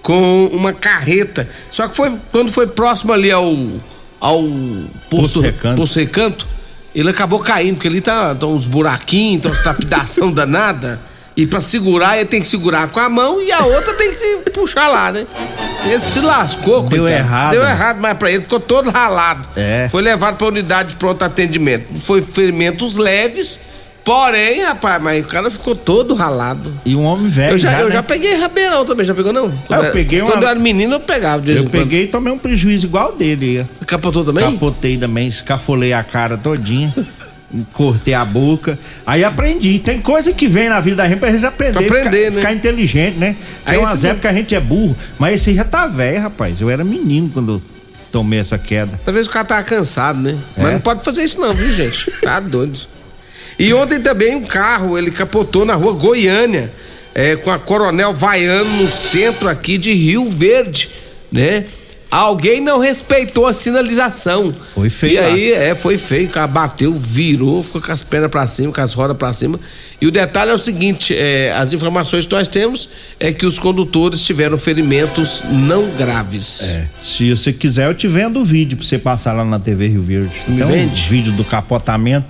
com 0.00 0.46
uma 0.52 0.72
carreta. 0.72 1.48
Só 1.70 1.88
que 1.88 1.96
foi 1.96 2.12
quando 2.30 2.52
foi 2.52 2.66
próximo 2.68 3.12
ali 3.12 3.30
ao 3.30 3.52
ao 4.20 4.44
posto, 5.10 5.40
recanto. 5.40 5.76
posto 5.80 5.98
recanto, 5.98 6.46
ele 6.94 7.10
acabou 7.10 7.40
caindo, 7.40 7.74
porque 7.74 7.88
ali 7.88 8.00
tá, 8.00 8.32
tá 8.36 8.46
uns 8.46 8.68
buraquinhos, 8.68 9.42
tá 9.42 9.48
umas 9.48 9.58
trapidação 9.62 10.30
danada. 10.30 11.00
E 11.36 11.46
para 11.46 11.60
segurar, 11.62 12.16
ele 12.16 12.26
tem 12.26 12.40
que 12.42 12.46
segurar 12.46 12.88
com 12.88 13.00
a 13.00 13.08
mão 13.08 13.40
e 13.40 13.50
a 13.50 13.64
outra 13.64 13.94
tem 13.94 14.12
que 14.12 14.50
puxar 14.52 14.88
lá, 14.88 15.10
né? 15.12 15.26
Ele 15.86 15.98
se 15.98 16.20
lascou, 16.20 16.82
Deu 16.82 17.00
coitado. 17.04 17.10
errado. 17.10 17.50
Deu 17.52 17.62
errado, 17.62 17.98
mas 18.00 18.16
pra 18.18 18.30
ele 18.30 18.42
ficou 18.42 18.60
todo 18.60 18.90
ralado. 18.90 19.48
É. 19.56 19.88
Foi 19.90 20.02
levado 20.02 20.36
pra 20.36 20.46
unidade 20.48 20.90
de 20.90 20.96
pronto 20.96 21.22
atendimento. 21.24 21.98
Foi 22.00 22.20
ferimentos 22.22 22.96
leves, 22.96 23.60
porém, 24.04 24.62
rapaz, 24.62 25.02
mas 25.02 25.24
o 25.24 25.28
cara 25.28 25.50
ficou 25.50 25.74
todo 25.74 26.14
ralado. 26.14 26.72
E 26.84 26.94
um 26.94 27.02
homem 27.02 27.28
velho. 27.30 27.54
Eu 27.54 27.58
já, 27.58 27.72
já, 27.72 27.80
eu 27.80 27.88
né? 27.88 27.94
já 27.94 28.02
peguei 28.02 28.34
rabeirão 28.36 28.84
também, 28.84 29.04
já 29.06 29.14
pegou 29.14 29.32
não? 29.32 29.52
Ah, 29.70 29.76
eu 29.76 29.90
peguei 29.90 30.20
Quando 30.20 30.34
uma- 30.34 30.42
eu 30.44 30.48
era 30.50 30.60
menino, 30.60 30.94
eu 30.94 31.00
pegava. 31.00 31.42
Eu 31.50 31.64
peguei 31.70 32.04
e 32.04 32.06
tomei 32.08 32.32
um 32.32 32.38
prejuízo 32.38 32.86
igual 32.86 33.12
dele. 33.16 33.66
Você 33.74 33.84
capotou 33.86 34.22
também? 34.24 34.52
Capotei 34.52 34.96
também, 34.98 35.26
escafolei 35.26 35.92
a 35.94 36.04
cara 36.04 36.36
todinha. 36.36 36.92
cortei 37.72 38.14
a 38.14 38.24
boca. 38.24 38.78
Aí 39.06 39.24
aprendi. 39.24 39.78
Tem 39.78 40.00
coisa 40.00 40.32
que 40.32 40.46
vem 40.46 40.68
na 40.68 40.80
vida 40.80 40.96
da 40.96 41.08
gente 41.08 41.18
pra 41.18 41.30
gente 41.30 41.44
aprender. 41.44 41.72
Pra 41.72 41.98
aprender, 41.98 42.18
ficar, 42.18 42.30
né? 42.30 42.36
ficar 42.36 42.54
inteligente, 42.54 43.18
né? 43.18 43.36
Tem 43.64 43.74
Aí 43.74 43.78
umas 43.78 44.04
épocas 44.04 44.20
que 44.20 44.26
a 44.26 44.32
gente 44.32 44.54
é 44.54 44.60
burro, 44.60 44.96
mas 45.18 45.34
esse 45.34 45.54
já 45.54 45.64
tá 45.64 45.86
velho, 45.86 46.20
rapaz. 46.20 46.60
Eu 46.60 46.70
era 46.70 46.84
menino 46.84 47.30
quando 47.32 47.54
eu 47.54 47.62
tomei 48.10 48.38
essa 48.38 48.58
queda. 48.58 49.00
Talvez 49.04 49.26
o 49.26 49.30
cara 49.30 49.44
tava 49.44 49.62
cansado, 49.62 50.20
né? 50.20 50.36
É. 50.56 50.62
Mas 50.62 50.72
não 50.72 50.80
pode 50.80 51.04
fazer 51.04 51.24
isso 51.24 51.40
não, 51.40 51.50
viu, 51.50 51.72
gente? 51.72 52.10
Tá 52.22 52.40
doido. 52.40 52.78
E 53.58 53.72
ontem 53.74 54.00
também 54.00 54.34
um 54.34 54.44
carro, 54.44 54.98
ele 54.98 55.10
capotou 55.10 55.64
na 55.64 55.74
rua 55.74 55.92
Goiânia, 55.92 56.72
é, 57.14 57.36
com 57.36 57.50
a 57.50 57.58
Coronel 57.58 58.14
Vaiano 58.14 58.82
no 58.82 58.88
centro 58.88 59.48
aqui 59.48 59.76
de 59.76 59.92
Rio 59.92 60.28
Verde, 60.28 60.90
né? 61.30 61.64
Alguém 62.12 62.60
não 62.60 62.78
respeitou 62.78 63.46
a 63.46 63.54
sinalização. 63.54 64.54
Foi 64.74 64.90
feio 64.90 65.12
E 65.14 65.16
lá. 65.18 65.26
aí, 65.28 65.52
é, 65.52 65.74
foi 65.74 65.96
feio, 65.96 66.28
cara 66.28 66.46
bateu, 66.46 66.92
virou, 66.92 67.62
ficou 67.62 67.80
com 67.80 67.90
as 67.90 68.02
pernas 68.02 68.30
pra 68.30 68.46
cima, 68.46 68.70
com 68.70 68.80
as 68.82 68.92
rodas 68.92 69.16
pra 69.16 69.32
cima. 69.32 69.58
E 69.98 70.06
o 70.06 70.10
detalhe 70.10 70.50
é 70.50 70.54
o 70.54 70.58
seguinte, 70.58 71.16
é, 71.16 71.52
as 71.56 71.72
informações 71.72 72.26
que 72.26 72.34
nós 72.34 72.48
temos 72.48 72.90
é 73.18 73.32
que 73.32 73.46
os 73.46 73.58
condutores 73.58 74.20
tiveram 74.26 74.58
ferimentos 74.58 75.42
não 75.50 75.88
graves. 75.96 76.62
É. 76.74 76.84
Se 77.00 77.30
você 77.34 77.50
quiser, 77.50 77.88
eu 77.88 77.94
te 77.94 78.06
vendo 78.06 78.40
o 78.40 78.44
vídeo 78.44 78.76
pra 78.76 78.86
você 78.86 78.98
passar 78.98 79.32
lá 79.32 79.42
na 79.44 79.58
TV 79.58 79.88
Rio 79.88 80.02
Verde. 80.02 80.34
Me 80.48 80.56
Tem 80.58 80.64
um 80.66 80.68
vende? 80.68 81.08
vídeo 81.08 81.32
do 81.32 81.44
capotamento. 81.44 82.26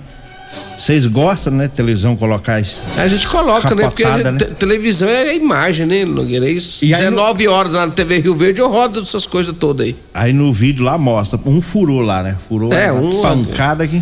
Vocês 0.77 1.05
gostam, 1.07 1.53
né? 1.53 1.67
Televisão 1.67 2.15
colocar 2.15 2.59
isso. 2.59 2.83
A 2.97 3.07
gente 3.07 3.27
coloca, 3.27 3.73
né? 3.75 3.83
Porque 3.87 4.03
Capotada, 4.03 4.31
gente- 4.31 4.41
né? 4.43 4.47
te- 4.49 4.55
televisão 4.55 5.07
é 5.07 5.29
a 5.29 5.33
imagem, 5.33 5.85
né, 5.85 6.03
Nogueira? 6.05 6.49
Isso, 6.49 6.83
E 6.83 6.93
aí 6.93 6.99
19 6.99 7.47
horas 7.47 7.73
lá 7.73 7.85
na 7.85 7.91
TV 7.91 8.19
Rio 8.19 8.35
Verde 8.35 8.59
eu 8.59 8.69
rodo 8.69 9.01
essas 9.01 9.25
coisas 9.25 9.55
todas 9.57 9.85
aí. 9.85 9.95
Aí 10.13 10.33
no 10.33 10.51
vídeo 10.51 10.83
lá 10.83 10.97
mostra. 10.97 11.39
Um 11.45 11.61
furou 11.61 11.99
lá, 12.01 12.23
né? 12.23 12.35
Furou 12.49 12.73
É, 12.73 12.91
uma 12.91 13.01
um- 13.01 13.21
pancada 13.21 13.83
aqui. 13.83 14.01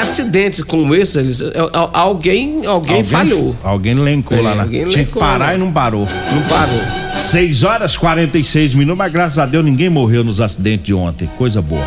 Acidentes 0.00 0.62
como 0.62 0.94
esse, 0.94 1.18
eles- 1.18 1.40
é- 1.40 1.44
é- 1.46 1.70
alguém, 1.92 2.64
alguém, 2.66 3.02
falhou. 3.02 3.54
Alguém 3.64 3.94
lencou 3.94 4.38
É, 4.38 4.40
lá, 4.40 4.54
né? 4.54 4.62
alguém 4.62 4.84
Tinha 4.86 5.04
que 5.04 5.12
parar 5.12 5.46
lá. 5.46 5.54
e 5.54 5.58
não 5.58 5.72
parou. 5.72 6.06
Não 6.32 6.42
parou. 6.42 6.80
6 7.12 7.64
horas 7.64 7.96
46 7.96 8.74
minutos, 8.74 8.96
mas 8.98 9.12
graças 9.12 9.38
a 9.38 9.44
Deus 9.46 9.64
ninguém 9.64 9.88
morreu 9.90 10.22
nos 10.22 10.40
acidentes 10.40 10.86
de 10.86 10.94
ontem. 10.94 11.28
Coisa 11.36 11.60
boa. 11.60 11.84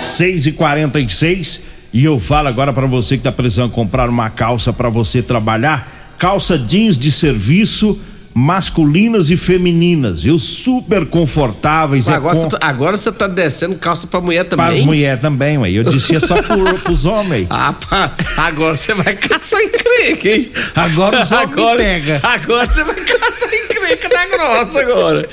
6 0.00 0.46
e 0.46 0.52
46 0.52 1.60
e 1.92 2.04
eu 2.04 2.18
falo 2.18 2.48
agora 2.48 2.72
pra 2.72 2.86
você 2.86 3.16
que 3.16 3.22
tá 3.24 3.32
precisando 3.32 3.70
comprar 3.70 4.08
uma 4.08 4.30
calça 4.30 4.72
pra 4.72 4.88
você 4.88 5.22
trabalhar. 5.22 6.14
Calça 6.18 6.56
jeans 6.58 6.98
de 6.98 7.10
serviço 7.10 7.98
masculinas 8.34 9.30
e 9.30 9.36
femininas, 9.36 10.22
viu? 10.22 10.38
Super 10.38 11.04
confortáveis. 11.06 12.08
é 12.08 12.14
Agora, 12.14 12.34
com... 12.36 12.42
você 12.50 12.56
tá, 12.56 12.66
agora 12.66 12.96
você 12.96 13.12
tá 13.12 13.26
descendo 13.26 13.74
calça 13.76 14.06
pra 14.06 14.20
mulher 14.20 14.44
Para 14.44 14.64
as 14.64 14.70
também? 14.70 14.86
mulheres 14.86 15.20
também, 15.20 15.58
ué. 15.58 15.70
Eu 15.70 15.84
disse 15.84 16.18
só 16.20 16.40
por, 16.42 16.74
pros 16.80 17.04
homens. 17.04 17.46
Ah, 17.50 17.74
pá, 17.74 18.12
agora 18.38 18.76
você 18.76 18.94
vai 18.94 19.14
caçar 19.16 19.60
encrenca, 19.60 20.28
hein? 20.28 20.50
Agora 20.74 21.22
os 21.22 21.30
homens 21.30 21.50
agora, 21.52 21.76
pega. 21.78 22.20
Agora 22.22 22.70
você 22.70 22.84
vai 22.84 22.94
caçar 22.94 23.48
encrenca 23.48 23.71
na 24.12 24.26
grossa 24.26 24.80
agora. 24.80 25.28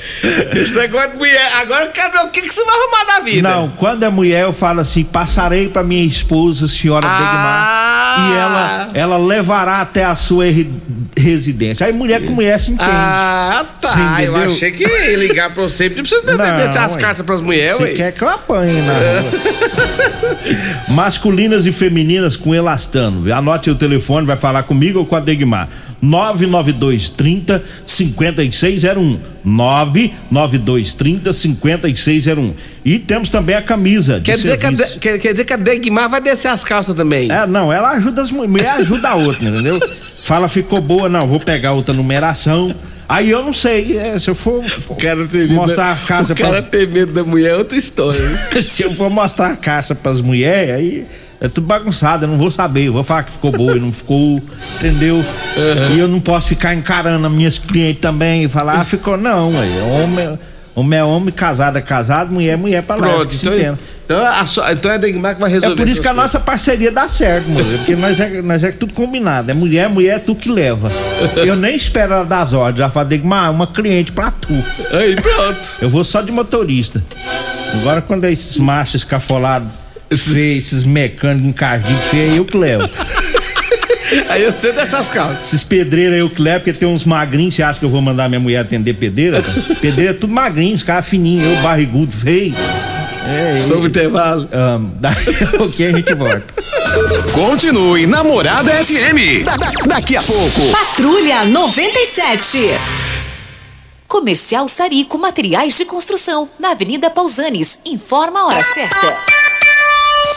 Esse 0.56 0.74
negócio 0.75 1.12
de 1.12 1.18
mulher. 1.18 1.51
Agora 1.62 1.86
eu 1.86 1.91
quero 1.91 2.12
ver 2.12 2.20
o 2.25 2.29
que, 2.29 2.41
que 2.41 2.50
você 2.53 2.63
vai 2.63 2.75
arrumar 2.75 3.06
na 3.06 3.20
vida. 3.22 3.50
Não, 3.50 3.70
quando 3.70 4.03
é 4.03 4.10
mulher, 4.10 4.44
eu 4.44 4.53
falo 4.53 4.79
assim: 4.82 5.03
passarei 5.03 5.70
para 5.70 5.84
minha 5.84 6.06
esposa, 6.06 6.68
senhora 6.68 7.06
Ah! 7.08 7.18
Degmar, 7.20 8.10
e 8.20 8.34
ela, 8.39 8.89
ela 9.15 9.18
levará 9.25 9.82
até 9.82 10.03
a 10.03 10.15
sua 10.15 10.46
re- 10.46 10.70
residência. 11.18 11.86
Aí 11.88 11.94
mulher 11.94 12.25
com 12.25 12.32
mulher 12.34 12.60
se 12.60 12.72
entende. 12.72 12.89
Ah, 12.91 13.65
tá. 13.82 14.24
Eu 14.24 14.36
achei 14.36 14.72
que 14.72 14.86
ligar 15.15 15.51
pra 15.53 15.63
você. 15.63 15.88
Não 15.89 15.96
precisa 15.98 16.22
deixar 16.22 16.86
as 16.86 16.98
cartas 16.98 17.25
pras 17.25 17.41
mulheres, 17.41 17.77
Você 17.77 17.84
ué. 17.84 17.94
quer 17.94 18.12
que 18.13 18.22
eu 18.22 18.29
apanhe 18.29 18.82
na 18.82 18.94
rua. 18.94 19.25
Masculinas 20.89 21.65
e 21.65 21.72
femininas 21.72 22.36
com 22.36 22.53
elastano. 22.53 23.32
Anote 23.34 23.70
o 23.70 23.75
telefone, 23.75 24.25
vai 24.25 24.36
falar 24.38 24.63
comigo 24.63 25.00
ou 25.00 25.06
com 25.06 25.15
a 25.15 25.20
Degmar. 25.20 25.70
99230 26.01 27.63
5601. 28.46 29.19
99230 29.43 31.34
5601. 31.34 32.53
E 32.84 33.00
temos 33.00 33.29
também 33.29 33.55
a 33.55 33.62
camisa. 33.62 34.22
Quer 34.24 34.36
dizer, 34.36 34.58
que 34.58 34.65
a, 34.65 34.72
quer, 34.74 35.19
quer 35.19 35.31
dizer 35.31 35.46
que 35.46 35.53
a 35.53 35.58
Degmar 35.58 36.10
vai 36.10 36.22
descer 36.22 36.50
as 36.50 36.63
calças 36.63 36.96
também. 36.96 37.31
É, 37.31 37.46
não, 37.46 37.72
ela 37.72 37.91
ajuda 37.91 38.22
as 38.22 38.31
mulheres, 38.31 38.51
mulher 38.51 38.72
ajuda 38.79 39.10
a 39.10 39.15
outra, 39.15 39.48
entendeu? 39.48 39.79
Fala, 40.24 40.48
ficou 40.48 40.81
boa, 40.81 41.10
não, 41.10 41.27
vou 41.27 41.39
pegar 41.39 41.74
outra 41.74 41.93
numeração. 41.93 42.69
Aí 43.08 43.31
eu 43.31 43.43
não 43.43 43.51
sei, 43.51 43.98
é, 43.98 44.19
se 44.19 44.29
eu 44.29 44.36
for, 44.36 44.63
mostrar 45.50 45.93
a 45.93 45.96
casa 45.96 46.34
o 46.34 46.36
cara 46.36 46.62
pra, 46.62 46.62
tem 46.62 46.86
medo 46.86 47.12
da 47.12 47.24
mulher 47.24 47.53
é 47.53 47.58
outra 47.58 47.75
história. 47.75 48.22
né? 48.22 48.62
se 48.62 48.84
eu 48.84 48.93
for 48.93 49.10
mostrar 49.10 49.51
a 49.51 49.55
caixa 49.55 49.96
pras 49.96 50.22
mulheres, 50.22 50.75
aí 50.75 51.08
é 51.41 51.48
tudo 51.48 51.65
bagunçado, 51.67 52.25
eu 52.25 52.27
não 52.29 52.38
vou 52.38 52.51
saber, 52.51 52.88
eu 52.88 52.93
vou 52.93 53.03
falar 53.03 53.24
que 53.24 53.31
ficou 53.31 53.51
boa 53.51 53.77
e 53.77 53.79
não 53.79 53.91
ficou, 53.91 54.41
entendeu? 54.75 55.24
E 55.93 56.00
eu 56.00 56.08
não 56.08 56.19
posso 56.19 56.50
ficar 56.50 56.74
encarando 56.75 57.25
as 57.25 57.31
minhas 57.31 57.58
clientes 57.58 58.01
também 58.01 58.43
e 58.43 58.50
falar, 58.50 58.74
ah, 58.81 58.86
ficou 58.86 59.17
não, 59.17 59.51
ué, 59.53 59.67
homem, 60.03 60.39
homem 60.75 61.00
é 61.00 61.03
homem, 61.03 61.34
casado 61.34 61.77
é 61.77 61.81
casado, 61.81 62.31
mulher 62.34 62.53
é 62.53 62.58
mulher 62.58 62.84
se 63.29 63.46
então, 63.48 63.53
entenda. 63.58 63.79
então, 64.05 64.25
a 64.25 64.46
sua- 64.46 64.72
então 64.74 64.91
é 64.91 64.96
a 64.96 64.98
Degmar 64.98 65.36
que 65.36 65.41
vai 65.41 65.50
resolver 65.51 65.74
É 65.74 65.77
por 65.77 65.88
isso 65.88 66.01
que 66.01 66.08
a 66.08 66.12
coisas. 66.13 66.24
nossa 66.34 66.39
parceria 66.39 66.91
dá 66.91 67.08
certo, 67.08 67.48
mano. 67.50 67.77
Porque 67.77 67.96
nós 67.96 68.19
é, 68.19 68.41
nós 68.41 68.63
é 68.63 68.72
tudo 68.72 68.93
combinado. 68.93 69.51
É 69.51 69.53
mulher, 69.53 69.88
mulher 69.89 70.15
é 70.15 70.19
tu 70.19 70.36
que 70.36 70.50
leva. 70.50 70.91
Eu 71.36 71.55
nem 71.55 71.75
espero 71.75 72.13
ela 72.13 72.24
dar 72.25 72.41
as 72.41 72.53
ordens. 72.53 72.79
Já 72.79 72.89
falei, 72.89 73.22
mas 73.24 73.51
uma 73.53 73.67
cliente 73.67 74.12
pra 74.12 74.31
tu. 74.31 74.51
Aí 74.91 75.15
pronto. 75.15 75.72
Eu 75.81 75.89
vou 75.89 76.03
só 76.03 76.22
de 76.22 76.31
motorista. 76.31 77.03
Agora 77.75 78.01
quando 78.01 78.24
é 78.25 78.31
esses 78.31 78.58
machos 78.58 78.96
escafolados, 79.01 79.67
feios, 80.18 80.66
esses 80.66 80.84
mecânicos 80.84 81.48
encardidos 81.50 82.06
feios, 82.06 82.38
eu 82.38 82.46
que 82.46 82.58
levo. 82.58 82.88
Aí 84.30 84.42
eu 84.44 84.51
sei 84.51 84.72
dessas 84.74 85.08
calças. 85.10 85.46
Esses 85.48 85.63
pedreiros 85.63 86.18
eu 86.18 86.30
que 86.30 86.42
levo, 86.42 86.63
porque 86.63 86.74
tem 86.80 86.88
uns 86.89 87.06
magrinhos. 87.06 87.54
Você 87.56 87.62
acha 87.63 87.80
que 87.80 87.86
eu 87.86 87.89
vou 87.89 88.01
mandar 88.01 88.28
minha 88.28 88.39
mulher 88.39 88.60
atender 88.62 88.94
pedreira? 88.96 89.44
pedreira 89.82 90.12
é 90.12 90.13
tudo 90.13 90.34
magrinho, 90.34 90.75
os 90.75 90.82
caras 90.84 91.08
fininhos. 91.08 91.46
Eu 91.46 91.62
barrigudo, 91.62 92.12
feio. 92.12 92.56
É, 93.28 93.66
Novo 93.68 93.86
intervalo. 93.86 94.50
um, 94.51 94.89
daí 95.00 95.13
ok, 95.60 95.86
a 95.88 95.92
gente 95.94 96.13
volta. 96.16 96.44
Continue 97.34 98.08
Namorada 98.08 98.72
FM. 98.84 99.44
Da- 99.46 99.56
da- 99.58 99.86
daqui 99.86 100.16
a 100.18 100.24
pouco. 100.24 100.62
Patrulha 100.72 101.46
97. 101.46 102.58
Comercial 104.08 104.68
Sarico 104.68 105.20
Materiais 105.20 105.78
de 105.78 105.86
Construção, 105.86 106.50
na 106.60 106.72
Avenida 106.72 107.12
Pausanes. 107.12 107.80
Informa 107.86 108.39
a 108.39 108.46
hora 108.48 108.63
certa. 108.74 109.16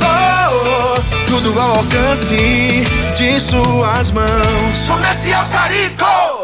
Oh, 0.00 0.94
oh, 0.96 1.26
tudo 1.26 1.58
ao 1.58 1.76
alcance 1.76 2.84
de 3.16 3.40
suas 3.40 4.10
mãos. 4.10 4.86
Comercial 4.86 5.46
Sarico. 5.46 6.43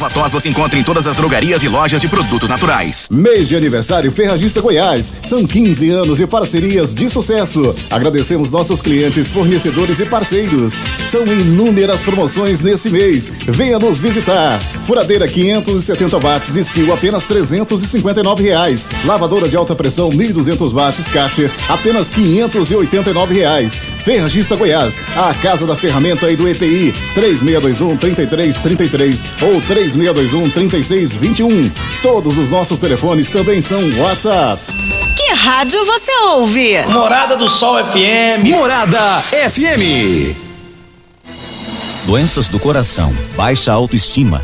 tos 0.09 0.31
você 0.31 0.49
encontra 0.49 0.79
em 0.79 0.83
todas 0.83 1.07
as 1.07 1.15
drogarias 1.15 1.63
e 1.63 1.67
lojas 1.67 2.01
de 2.01 2.07
produtos 2.07 2.49
naturais. 2.49 3.07
Mês 3.11 3.47
de 3.47 3.55
aniversário 3.55 4.11
Ferragista 4.11 4.61
Goiás. 4.61 5.11
São 5.23 5.45
15 5.45 5.89
anos 5.89 6.17
de 6.17 6.27
parcerias 6.27 6.93
de 6.93 7.07
sucesso. 7.09 7.75
Agradecemos 7.89 8.49
nossos 8.49 8.81
clientes, 8.81 9.29
fornecedores 9.29 9.99
e 9.99 10.05
parceiros. 10.05 10.79
São 11.05 11.25
inúmeras 11.25 12.01
promoções 12.01 12.59
nesse 12.59 12.89
mês. 12.89 13.31
Venha 13.47 13.77
nos 13.79 13.99
visitar. 13.99 14.61
Furadeira 14.61 15.27
570 15.27 16.19
watts, 16.19 16.55
skill 16.55 16.93
apenas 16.93 17.25
359 17.25 18.43
reais. 18.43 18.87
Lavadora 19.05 19.47
de 19.47 19.55
alta 19.55 19.75
pressão 19.75 20.09
1.200 20.09 20.71
watts, 20.73 21.07
caixa 21.07 21.51
apenas 21.69 22.09
589 22.09 23.33
reais. 23.33 23.79
Ferragista 24.03 24.55
Goiás, 24.55 24.99
a 25.15 25.33
casa 25.33 25.65
da 25.65 25.75
ferramenta 25.75 26.31
e 26.31 26.35
do 26.35 26.47
EPI 26.47 26.93
3621 27.13 27.97
3333 27.97 29.25
ou 29.41 29.61
3621 29.93 30.49
3621. 30.49 31.71
Todos 32.01 32.37
os 32.37 32.49
nossos 32.49 32.79
telefones 32.79 33.29
também 33.29 33.61
são 33.61 33.79
WhatsApp. 33.99 34.61
Que 35.17 35.33
rádio 35.33 35.83
você 35.85 36.11
ouve? 36.27 36.81
Morada 36.87 37.35
do 37.35 37.47
Sol 37.47 37.75
FM. 37.77 38.47
Morada 38.49 39.19
FM. 39.21 40.35
Doenças 42.05 42.49
do 42.49 42.59
coração, 42.59 43.15
baixa 43.35 43.71
autoestima, 43.71 44.43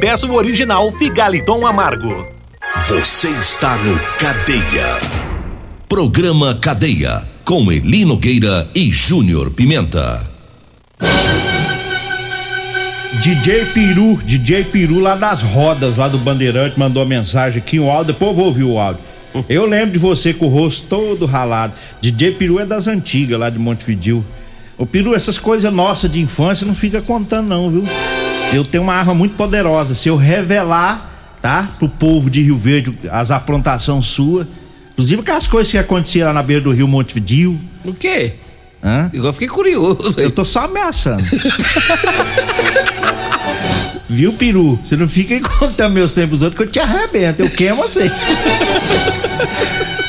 peça 0.01 0.25
o 0.25 0.33
original 0.33 0.91
Figaliton 0.93 1.63
Amargo. 1.63 2.25
Você 2.87 3.29
está 3.29 3.75
no 3.77 3.95
Cadeia. 4.17 4.99
Programa 5.87 6.55
Cadeia. 6.55 7.21
Com 7.45 7.71
Eli 7.71 8.03
Nogueira 8.03 8.67
e 8.73 8.91
Júnior 8.91 9.51
Pimenta. 9.51 10.27
DJ 13.21 13.65
Peru, 13.65 14.19
DJ 14.25 14.63
Peru 14.63 14.99
lá 14.99 15.15
das 15.15 15.43
rodas, 15.43 15.97
lá 15.97 16.07
do 16.07 16.17
Bandeirante, 16.17 16.79
mandou 16.79 17.05
mensagem 17.05 17.59
aqui, 17.59 17.79
um 17.79 17.91
áudio, 17.91 18.13
depois 18.13 18.31
eu 18.31 18.35
vou 18.35 18.45
ouvir 18.47 18.63
o 18.63 18.79
áudio. 18.79 19.03
Eu 19.47 19.67
lembro 19.67 19.91
de 19.91 19.99
você 19.99 20.33
com 20.33 20.47
o 20.47 20.49
rosto 20.49 20.87
todo 20.87 21.27
ralado. 21.27 21.73
DJ 22.01 22.31
Peru 22.31 22.59
é 22.59 22.65
das 22.65 22.87
antigas, 22.87 23.39
lá 23.39 23.51
de 23.51 23.59
Montevidil. 23.59 24.25
Ô 24.79 24.85
Peru, 24.85 25.13
essas 25.13 25.37
coisas 25.37 25.71
nossas 25.71 26.09
de 26.09 26.19
infância 26.19 26.65
não 26.65 26.73
fica 26.73 27.01
contando 27.01 27.47
não, 27.47 27.69
viu? 27.69 27.85
Eu 28.53 28.63
tenho 28.63 28.83
uma 28.83 28.93
arma 28.93 29.13
muito 29.13 29.35
poderosa. 29.35 29.95
Se 29.95 30.09
eu 30.09 30.15
revelar, 30.15 31.09
tá? 31.41 31.69
Pro 31.79 31.87
povo 31.87 32.29
de 32.29 32.41
Rio 32.41 32.57
Verde 32.57 32.97
as 33.09 33.31
aprontações 33.31 34.05
suas. 34.05 34.47
Inclusive 34.93 35.21
aquelas 35.21 35.47
coisas 35.47 35.71
que 35.71 35.77
aconteciam 35.77 36.27
lá 36.27 36.33
na 36.33 36.43
beira 36.43 36.61
do 36.61 36.71
rio 36.71 36.87
Montevidil. 36.87 37.57
O 37.85 37.93
quê? 37.93 38.33
Hã? 38.83 39.09
Eu 39.13 39.31
fiquei 39.31 39.47
curioso. 39.47 40.19
Eu 40.19 40.31
tô 40.31 40.43
só 40.43 40.65
ameaçando. 40.65 41.23
Viu, 44.09 44.33
peru? 44.33 44.77
Você 44.83 44.97
não 44.97 45.07
fica 45.07 45.39
contando 45.59 45.93
meus 45.93 46.13
tempos 46.13 46.41
outros 46.41 46.57
que 46.57 46.67
eu 46.67 46.71
te 46.71 46.79
arrebento. 46.79 47.43
Eu 47.43 47.49
queimo 47.49 47.77
você. 47.77 48.11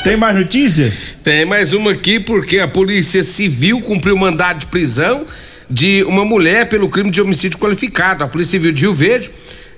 Tem 0.03 0.17
mais 0.17 0.37
notícia? 0.37 0.93
Tem 1.23 1.45
mais 1.45 1.73
uma 1.73 1.93
aqui 1.93 2.19
porque 2.19 2.59
a 2.59 2.67
Polícia 2.67 3.23
Civil 3.23 3.81
cumpriu 3.83 4.17
mandado 4.17 4.59
de 4.59 4.67
prisão 4.67 5.25
de 5.69 6.03
uma 6.05 6.25
mulher 6.25 6.69
pelo 6.69 6.89
crime 6.89 7.11
de 7.11 7.21
homicídio 7.21 7.59
qualificado. 7.59 8.25
A 8.25 8.29
Polícia 8.29 8.53
Civil 8.53 8.73
de 8.73 8.83
Rio 8.83 8.93
Verde, 8.93 9.31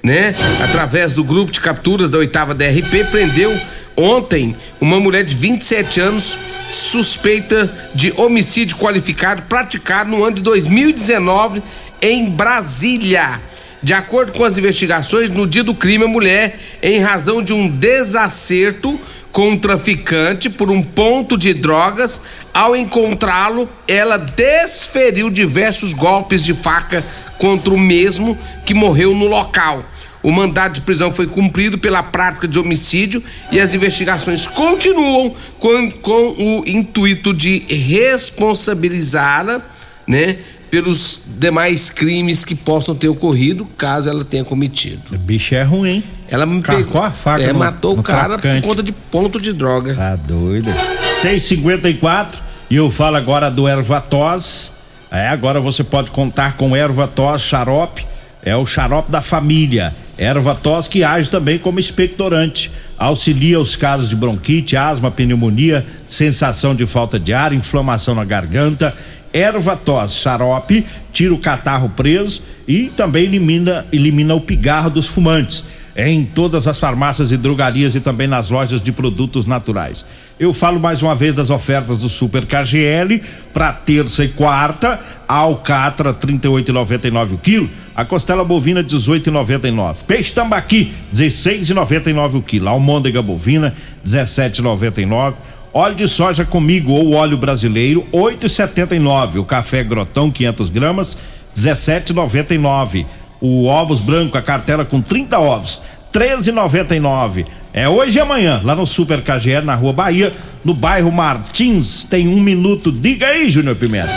né, 0.03 0.35
através 0.63 1.13
do 1.13 1.25
grupo 1.25 1.51
de 1.51 1.61
capturas 1.61 2.11
da 2.11 2.19
oitava 2.19 2.55
DRP, 2.55 3.05
prendeu 3.11 3.59
ontem 3.97 4.57
uma 4.81 4.99
mulher 4.99 5.25
de 5.25 5.35
27 5.35 6.01
anos 6.01 6.37
suspeita 6.71 7.73
de 7.95 8.13
homicídio 8.17 8.77
qualificado 8.77 9.43
praticado 9.43 10.11
no 10.11 10.25
ano 10.25 10.37
de 10.37 10.43
2019 10.43 11.63
em 12.03 12.29
Brasília. 12.29 13.41
De 13.83 13.93
acordo 13.93 14.33
com 14.33 14.45
as 14.45 14.57
investigações, 14.57 15.29
no 15.29 15.47
dia 15.47 15.63
do 15.63 15.75
crime, 15.75 16.05
a 16.05 16.09
mulher, 16.09 16.59
em 16.83 17.01
razão 17.01 17.43
de 17.43 17.53
um 17.53 17.69
desacerto 17.69 18.99
com 19.35 19.51
um 19.51 19.59
traficante 19.59 20.49
por 20.49 20.71
um 20.71 20.81
ponto 20.81 21.37
de 21.37 21.53
drogas, 21.53 22.21
ao 22.55 22.77
encontrá-lo, 22.77 23.69
ela 23.89 24.17
desferiu 24.17 25.29
diversos 25.29 25.93
golpes 25.93 26.45
de 26.45 26.55
faca 26.55 27.05
contra 27.37 27.75
o 27.75 27.79
mesmo 27.79 28.39
que 28.65 28.73
morreu 28.73 29.13
no 29.13 29.27
local. 29.27 29.85
O 30.23 30.31
mandado 30.31 30.75
de 30.75 30.83
prisão 30.83 31.13
foi 31.13 31.27
cumprido 31.27 31.77
pela 31.77 32.01
prática 32.01 32.47
de 32.47 32.61
homicídio 32.61 33.21
e 33.51 33.59
as 33.59 33.75
investigações 33.75 34.47
continuam 34.47 35.35
com, 35.59 35.91
com 35.91 36.29
o 36.39 36.65
intuito 36.65 37.35
de 37.35 37.59
responsabilizá-la, 37.69 39.61
né? 40.07 40.39
Pelos 40.71 41.23
demais 41.27 41.91
crimes 41.91 42.45
que 42.45 42.55
possam 42.55 42.95
ter 42.95 43.09
ocorrido, 43.09 43.67
caso 43.77 44.09
ela 44.09 44.25
tenha 44.25 44.45
cometido. 44.45 45.03
O 45.13 45.19
bicho 45.19 45.57
é 45.57 45.65
ruim. 45.65 46.05
Ela 46.31 46.47
me 46.47 46.61
Carcou 46.63 46.85
pegou 46.85 47.03
a 47.03 47.11
faca 47.11 47.43
É, 47.43 47.53
no- 47.53 47.59
matou 47.59 47.95
no 47.95 48.01
o 48.01 48.05
cara 48.05 48.39
por 48.39 48.61
conta 48.63 48.83
de 48.83 48.93
ponto 48.93 49.41
de 49.41 49.53
droga. 49.53 49.95
Tá 49.95 50.17
doido. 50.17 50.71
654 51.13 52.41
e 52.71 52.77
eu 52.77 52.91
falo 52.91 53.17
agora 53.17 53.51
do 53.51 53.69
Ervatos. 53.69 54.73
É, 55.11 55.29
agora 55.29 55.61
você 55.61 55.85
pode 55.85 56.11
contar 56.11 56.57
com 56.57 56.77
Ervatos 56.77 57.43
Xarope. 57.43 58.07
É 58.47 58.55
o 58.55 58.67
xarope 58.67 59.11
da 59.11 59.23
família. 59.23 59.95
Ervatos 60.19 60.87
que 60.87 61.03
age 61.03 61.31
também 61.31 61.59
como 61.59 61.79
expectorante. 61.81 62.71
Auxilia 62.99 63.59
os 63.59 63.75
casos 63.75 64.09
de 64.09 64.15
bronquite, 64.15 64.77
asma, 64.77 65.11
pneumonia, 65.11 65.85
sensação 66.07 66.75
de 66.75 66.85
falta 66.87 67.19
de 67.19 67.33
ar, 67.33 67.53
inflamação 67.55 68.15
na 68.15 68.23
garganta. 68.25 68.95
Ervatos 69.33 70.17
xarope 70.21 70.85
tira 71.13 71.33
o 71.33 71.39
catarro 71.39 71.89
preso 71.89 72.43
e 72.69 72.85
também 72.95 73.25
elimina, 73.25 73.85
elimina 73.91 74.35
o 74.35 74.41
pigarro 74.41 74.91
dos 74.91 75.07
fumantes 75.07 75.65
em 75.97 76.25
todas 76.25 76.67
as 76.67 76.79
farmácias 76.79 77.31
e 77.31 77.37
drogarias 77.37 77.95
e 77.95 78.01
também 78.01 78.27
nas 78.27 78.51
lojas 78.51 78.83
de 78.83 78.91
produtos 78.91 79.47
naturais. 79.47 80.05
Eu 80.39 80.53
falo 80.53 80.81
mais 80.81 81.03
uma 81.03 81.15
vez 81.15 81.35
das 81.35 81.51
ofertas 81.51 81.99
do 81.99 82.09
Super 82.09 82.45
KGL 82.45 83.23
para 83.53 83.73
terça 83.73 84.25
e 84.25 84.29
quarta, 84.29 84.99
alcatra 85.29 86.13
38,99 86.13 87.35
o 87.35 87.39
quilo, 87.39 87.71
a 87.95 88.05
costela 88.05 88.45
bovina 88.45 88.83
18,99, 88.83 90.05
peixe 90.05 90.33
tambaqui 90.33 90.93
16,99 91.13 92.35
o 92.35 92.43
quilo, 92.43 92.69
a 92.69 92.73
almôndega 92.73 93.23
bovina 93.23 93.73
17,99 94.05 95.35
Óleo 95.77 95.97
de 95.97 96.07
soja 96.07 96.45
comigo 96.45 96.93
ou 96.93 97.15
óleo 97.15 97.37
brasileiro 97.37 98.07
8,79. 98.13 99.41
O 99.41 99.45
café 99.45 99.83
grotão 99.83 100.31
500 100.31 100.71
gramas 100.71 101.19
17,99. 101.53 103.05
O 103.47 103.67
ovos 103.67 104.01
branco 104.01 104.39
a 104.39 104.41
cartela 104.43 104.87
com 104.87 105.03
30 105.03 105.39
ovos 105.39 105.83
13,99. 106.11 107.45
É 107.75 107.87
hoje 107.87 108.17
e 108.17 108.21
amanhã 108.21 108.63
lá 108.65 108.75
no 108.75 108.87
Super 108.87 109.21
KGL 109.21 109.67
na 109.67 109.75
Rua 109.75 109.93
Bahia, 109.93 110.33
no 110.65 110.73
bairro 110.73 111.13
Martins. 111.13 112.07
Tem 112.07 112.27
um 112.27 112.41
minuto. 112.41 112.91
Diga 112.91 113.27
aí, 113.27 113.51
Júnior 113.51 113.77
Pimenta. 113.77 114.11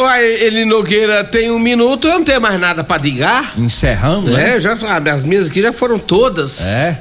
Uai, 0.00 0.24
ele 0.24 0.64
Nogueira 0.64 1.22
tem 1.22 1.48
um 1.50 1.60
minuto, 1.60 2.08
eu 2.08 2.14
não 2.18 2.24
tenho 2.24 2.40
mais 2.40 2.58
nada 2.58 2.82
pra 2.82 2.98
ligar. 2.98 3.52
Encerrando, 3.56 4.30
É, 4.36 4.54
né? 4.54 4.60
já 4.60 4.76
sabe, 4.76 5.10
as 5.10 5.22
minhas 5.22 5.48
aqui 5.48 5.62
já 5.62 5.72
foram 5.72 5.98
todas. 5.98 6.76
É. 6.82 6.98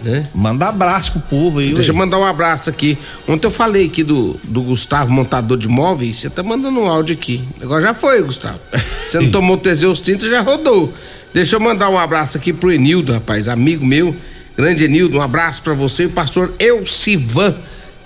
Né? 0.00 0.28
Manda 0.34 0.68
abraço 0.68 1.12
pro 1.12 1.20
povo 1.22 1.58
aí. 1.58 1.74
Deixa 1.74 1.90
eu 1.90 1.94
ué. 1.94 1.98
mandar 1.98 2.18
um 2.18 2.24
abraço 2.24 2.70
aqui. 2.70 2.96
Ontem 3.26 3.46
eu 3.46 3.50
falei 3.50 3.86
aqui 3.86 4.04
do, 4.04 4.38
do 4.44 4.62
Gustavo, 4.62 5.10
montador 5.10 5.58
de 5.58 5.68
móveis. 5.68 6.20
Você 6.20 6.30
tá 6.30 6.42
mandando 6.42 6.78
um 6.78 6.86
áudio 6.86 7.14
aqui. 7.14 7.42
Agora 7.60 7.82
já 7.82 7.94
foi, 7.94 8.22
Gustavo. 8.22 8.60
Você 9.04 9.18
não 9.20 9.30
tomou 9.32 9.56
Teseus 9.56 10.00
30, 10.00 10.28
já 10.28 10.40
rodou. 10.40 10.92
Deixa 11.34 11.56
eu 11.56 11.60
mandar 11.60 11.88
um 11.90 11.98
abraço 11.98 12.36
aqui 12.36 12.52
pro 12.52 12.72
Enildo, 12.72 13.12
rapaz, 13.12 13.48
amigo 13.48 13.84
meu. 13.84 14.14
Grande 14.56 14.84
Enildo, 14.84 15.18
um 15.18 15.20
abraço 15.20 15.62
pra 15.62 15.74
você 15.74 16.04
e 16.04 16.06
o 16.06 16.10
pastor 16.10 16.52
Elcivan, 16.58 17.54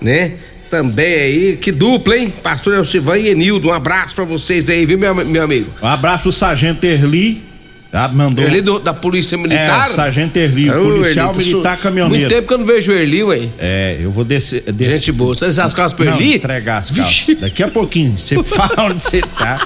né? 0.01 0.33
Também 0.69 1.13
aí, 1.13 1.57
que 1.57 1.71
dupla, 1.71 2.17
hein? 2.17 2.33
Pastor 2.43 2.75
Elcivan 2.75 3.17
e 3.17 3.29
Enildo, 3.29 3.69
um 3.69 3.73
abraço 3.73 4.13
pra 4.13 4.23
vocês 4.23 4.69
aí, 4.69 4.85
viu, 4.85 4.97
meu, 4.97 5.15
meu 5.15 5.43
amigo? 5.43 5.71
Um 5.81 5.87
abraço 5.87 6.23
pro 6.23 6.31
Sargento 6.31 6.85
Erli. 6.85 7.52
Tá? 7.93 8.07
Mandou. 8.07 8.43
Erli 8.43 8.59
do- 8.59 8.79
da 8.79 8.91
Polícia 8.91 9.37
Militar? 9.37 9.87
É, 9.87 9.93
Sargento 9.93 10.35
Erli, 10.37 10.67
Ô, 10.67 10.73
policial 10.81 11.29
Erli, 11.31 11.45
militar 11.45 11.73
isso- 11.75 11.83
caminhoneiro. 11.83 12.21
Muito 12.23 12.33
tempo 12.35 12.47
que 12.47 12.53
eu 12.55 12.57
não 12.57 12.65
vejo 12.65 12.91
o 12.91 12.95
Erli, 12.95 13.23
ué. 13.23 13.41
É, 13.59 13.97
eu 14.01 14.09
vou 14.09 14.25
descer. 14.25 14.63
descer. 14.71 14.93
Gente 14.95 15.11
boa. 15.11 15.35
Você 15.35 15.53
sabe 15.53 15.67
as 15.67 15.73
calças 15.75 15.93
pro 15.95 16.03
Não, 16.03 16.13
Erli? 16.13 16.33
entregar 16.37 16.77
as 16.79 16.89
calças. 16.89 17.25
Daqui 17.39 17.61
a 17.61 17.67
pouquinho. 17.67 18.17
Você 18.17 18.41
fala 18.43 18.89
onde 18.89 18.99
você 18.99 19.21
tá. 19.21 19.59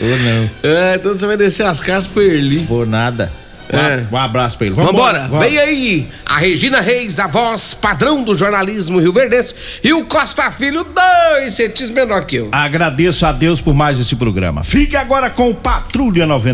Ou 0.00 0.08
não. 0.18 0.50
É, 0.64 0.94
então 0.96 1.14
você 1.14 1.24
vai 1.24 1.36
descer 1.36 1.64
as 1.64 1.78
casas 1.78 2.08
pro 2.08 2.20
Erli. 2.20 2.64
Por 2.66 2.88
nada. 2.88 3.30
Um, 3.72 3.76
É. 3.78 4.04
um 4.10 4.16
abraço 4.16 4.58
pra 4.58 4.66
ele. 4.66 4.74
Vambora, 4.74 5.28
Vamos. 5.28 5.44
vem 5.46 5.56
aí 5.56 6.08
a 6.26 6.38
Regina 6.38 6.80
Reis, 6.80 7.20
a 7.20 7.28
voz 7.28 7.72
padrão 7.72 8.20
do 8.24 8.34
jornalismo 8.34 8.98
Rio 8.98 9.12
Verdense 9.12 9.54
e 9.84 9.92
o 9.92 10.04
Costa 10.06 10.50
Filho, 10.50 10.82
dois 10.84 11.54
centímetros 11.54 11.90
menor 11.90 12.24
que 12.26 12.34
eu. 12.34 12.48
Agradeço 12.50 13.24
a 13.26 13.30
Deus 13.30 13.60
por 13.60 13.72
mais 13.72 14.00
esse 14.00 14.16
programa. 14.16 14.64
Fique 14.64 14.96
agora 14.96 15.30
com 15.30 15.50
o 15.50 15.54
Patrulha 15.54 16.26
90. 16.26 16.48